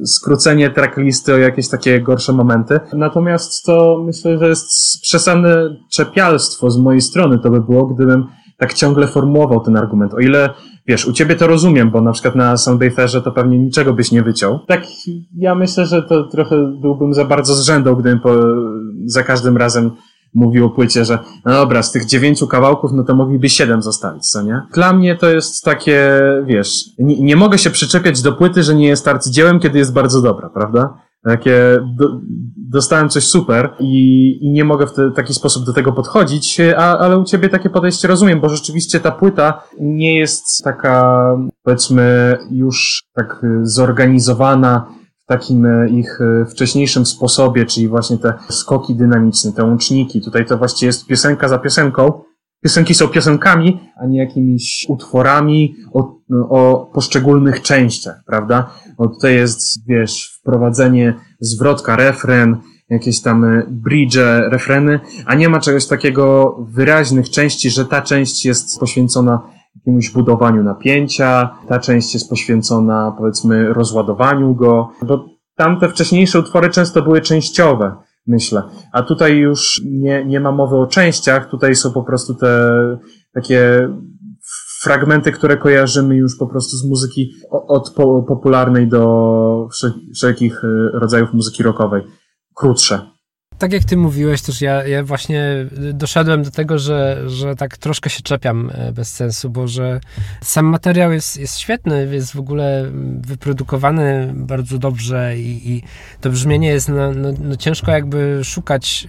[0.04, 2.80] skrócenie tracklisty o jakieś takie gorsze momenty.
[2.92, 4.66] Natomiast to myślę, że jest
[5.02, 8.26] przesadne czepialstwo z mojej strony to by było, gdybym
[8.62, 10.14] tak ciągle formułował ten argument.
[10.14, 10.50] O ile,
[10.86, 14.22] wiesz, u ciebie to rozumiem, bo na przykład na Soundbatherze to pewnie niczego byś nie
[14.22, 14.58] wyciął.
[14.58, 14.82] Tak,
[15.36, 18.30] ja myślę, że to trochę byłbym za bardzo zrzędą, gdybym po,
[19.04, 19.90] za każdym razem
[20.34, 24.26] mówił o płycie, że no dobra, z tych dziewięciu kawałków, no to mogliby siedem zostawić,
[24.26, 24.62] co nie?
[24.74, 28.88] Dla mnie to jest takie, wiesz, nie, nie mogę się przyczepiać do płyty, że nie
[28.88, 30.94] jest arcydziełem, kiedy jest bardzo dobra, prawda?
[31.24, 32.20] Takie, do,
[32.56, 36.98] dostałem coś super i, i nie mogę w te, taki sposób do tego podchodzić, a,
[36.98, 41.26] ale u ciebie takie podejście rozumiem, bo rzeczywiście ta płyta nie jest taka,
[41.62, 44.86] powiedzmy, już tak zorganizowana,
[45.22, 50.20] w takim e, ich e, wcześniejszym sposobie, czyli właśnie te skoki dynamiczne, te łączniki.
[50.20, 52.22] Tutaj to właściwie jest piosenka za piosenką.
[52.62, 56.16] Piosenki są piosenkami, a nie jakimiś utworami o,
[56.48, 58.70] o poszczególnych częściach, prawda?
[58.98, 62.56] Bo tutaj jest, wiesz, wprowadzenie zwrotka, refren,
[62.90, 64.16] jakieś tam e, bridge,
[64.50, 69.40] refreny, a nie ma czegoś takiego wyraźnych części, że ta część jest poświęcona
[69.76, 75.24] jakiemuś budowaniu napięcia, ta część jest poświęcona powiedzmy rozładowaniu go, bo
[75.56, 77.96] tamte wcześniejsze utwory często były częściowe,
[78.26, 78.62] myślę.
[78.92, 82.72] A tutaj już nie, nie ma mowy o częściach, tutaj są po prostu te
[83.34, 83.88] takie
[84.80, 87.94] fragmenty, które kojarzymy już po prostu z muzyki od
[88.28, 89.68] popularnej do
[90.14, 92.02] wszelkich y, rodzajów muzyki rockowej.
[92.54, 93.11] Krótsze
[93.62, 98.10] tak jak ty mówiłeś, też ja, ja właśnie doszedłem do tego, że, że tak troszkę
[98.10, 100.00] się czepiam e, bez sensu, bo że
[100.40, 102.90] sam materiał jest, jest świetny, jest w ogóle
[103.20, 105.82] wyprodukowany bardzo dobrze i, i
[106.20, 109.08] to brzmienie jest no, no, no ciężko jakby szukać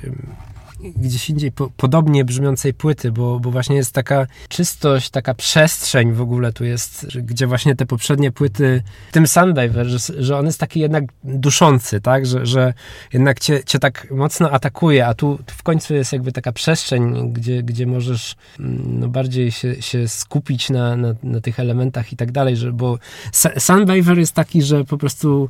[0.96, 6.22] gdzieś indziej po, podobnie brzmiącej płyty, bo, bo właśnie jest taka czystość, taka przestrzeń w
[6.22, 10.80] ogóle tu jest, gdzie właśnie te poprzednie płyty, tym Sundiver, że, że on jest taki
[10.80, 12.74] jednak duszący, tak, że, że
[13.14, 17.34] jednak cię, cię tak mocno atakuje, a tu, tu w końcu jest jakby taka przestrzeń,
[17.34, 22.16] gdzie, gdzie możesz mm, no, bardziej się, się skupić na, na, na tych elementach i
[22.16, 23.00] tak dalej, że, bo
[23.58, 25.50] Sundiver jest taki, że po prostu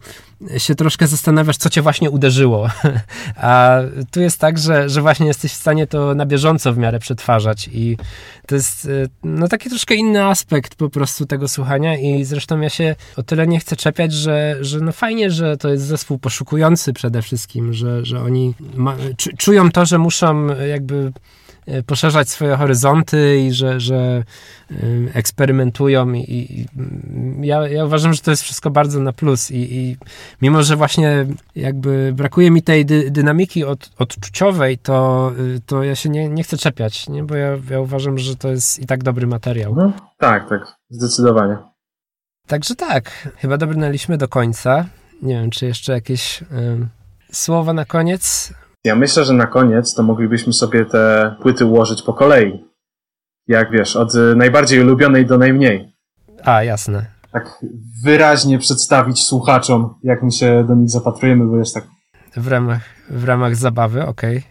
[0.57, 2.69] się troszkę zastanawiasz, co cię właśnie uderzyło.
[3.35, 3.79] A
[4.11, 7.69] tu jest tak, że, że właśnie jesteś w stanie to na bieżąco w miarę przetwarzać.
[7.73, 7.97] I
[8.47, 11.97] to jest y, no taki troszkę inny aspekt po prostu tego słuchania.
[11.97, 15.69] I zresztą ja się o tyle nie chcę czepiać, że, że no fajnie, że to
[15.69, 18.95] jest zespół poszukujący przede wszystkim, że, że oni ma,
[19.37, 21.42] czują to, że muszą jakby E,
[21.85, 24.23] poszerzać swoje horyzonty i że, że
[24.71, 24.75] e,
[25.13, 26.67] eksperymentują i, i
[27.47, 29.97] ja, ja, uważam, że to jest wszystko bardzo na plus i, i
[30.41, 35.95] mimo, że właśnie jakby brakuje mi tej dy, dynamiki od, odczuciowej, to, y, to ja
[35.95, 37.23] się nie, nie chcę czepiać, nie?
[37.23, 39.75] bo ja, ja uważam, że to jest i tak dobry materiał.
[39.75, 41.57] No, tak, tak, zdecydowanie.
[42.47, 44.85] Także tak, chyba dobrnęliśmy do końca.
[45.21, 46.45] Nie wiem, czy jeszcze jakieś y,
[47.31, 48.53] słowa na koniec
[48.83, 52.65] ja myślę, że na koniec to moglibyśmy sobie te płyty ułożyć po kolei.
[53.47, 55.93] Jak wiesz, od najbardziej ulubionej do najmniej.
[56.43, 57.05] A, jasne.
[57.31, 57.65] Tak
[58.03, 61.83] wyraźnie przedstawić słuchaczom, jak my się do nich zapatrujemy, bo jest tak.
[62.35, 64.37] W ramach, w ramach zabawy, okej.
[64.37, 64.49] Okay.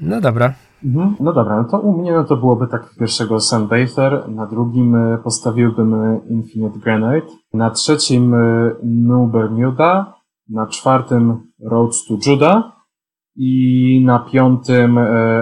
[0.00, 0.54] No dobra.
[0.84, 1.16] Mhm.
[1.20, 5.18] No dobra, no to u mnie no to byłoby tak pierwszego Sunbather, na drugim e,
[5.18, 8.34] postawiłbym e, Infinite Grenade, na trzecim
[8.82, 10.14] New Bermuda,
[10.48, 12.81] na czwartym Roads to Judah
[13.36, 14.98] i na piątym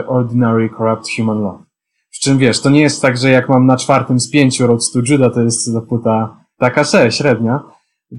[0.06, 1.64] Ordinary Corrupt Human Love.
[2.10, 4.92] Przy czym wiesz, to nie jest tak, że jak mam na czwartym z pięciu Roads
[4.92, 7.60] to Judah, to jest płyta taka se, średnia.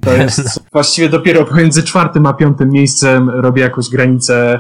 [0.02, 4.60] To jest właściwie dopiero pomiędzy czwartym a piątym miejscem robię jakąś granicę,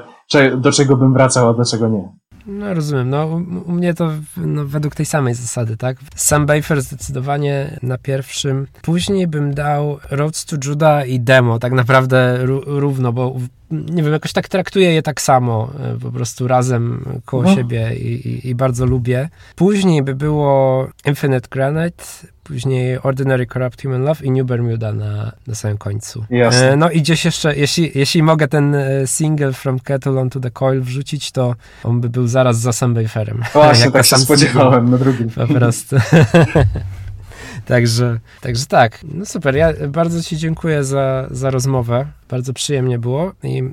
[0.57, 2.09] do czego bym wracał, a do czego nie.
[2.45, 3.25] No rozumiem, no
[3.65, 5.97] u, mnie to no, według tej samej zasady, tak?
[6.15, 8.67] Sam Bafer zdecydowanie na pierwszym.
[8.81, 13.35] Później bym dał Roads to Judah i demo, tak naprawdę równo, bo
[13.71, 17.55] nie wiem, jakoś tak traktuję je tak samo, e, po prostu razem koło no.
[17.55, 19.29] siebie i, i, i, bardzo lubię.
[19.55, 22.03] Później by było Infinite Granite,
[22.43, 26.25] później Ordinary Corrupt Human Love i New Bermuda na, na samym końcu.
[26.29, 26.71] Jasne.
[26.71, 30.39] E, no i gdzieś jeszcze, jeśli, jeśli mogę ten e, single From Kettle on to
[30.39, 33.43] the Coil wrzucić, to on by był zaraz za Sam Baferem.
[33.53, 35.29] Właśnie, tak się spodziewałem na drugim.
[35.29, 35.95] Po prostu.
[37.71, 39.55] Także, także tak, no super.
[39.55, 42.05] Ja bardzo Ci dziękuję za, za rozmowę.
[42.29, 43.63] Bardzo przyjemnie było i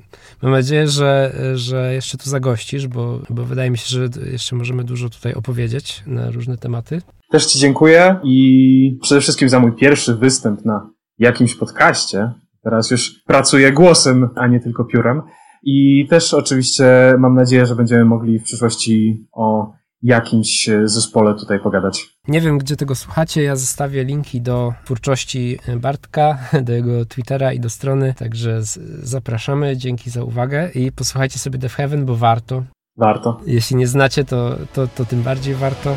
[0.42, 4.84] mam nadzieję, że, że jeszcze tu zagościsz, bo, bo wydaje mi się, że jeszcze możemy
[4.84, 7.03] dużo tutaj opowiedzieć na różne tematy.
[7.30, 12.32] Też Ci dziękuję i przede wszystkim za mój pierwszy występ na jakimś podcaście.
[12.62, 15.22] Teraz już pracuję głosem, a nie tylko piórem.
[15.62, 19.72] I też oczywiście mam nadzieję, że będziemy mogli w przyszłości o
[20.03, 22.07] jakimś e, zespole tutaj pogadać.
[22.28, 23.42] Nie wiem, gdzie tego słuchacie.
[23.42, 28.61] Ja zostawię linki do twórczości Bartka, do jego Twittera i do strony, także
[29.03, 29.76] zapraszamy.
[29.76, 32.62] Dzięki za uwagę i posłuchajcie sobie Death Heaven, bo warto.
[32.96, 33.40] Warto.
[33.46, 35.90] Jeśli nie znacie, to, to, to tym bardziej warto.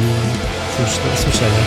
[0.00, 0.06] I
[0.76, 1.60] cóż, do usłyszenia.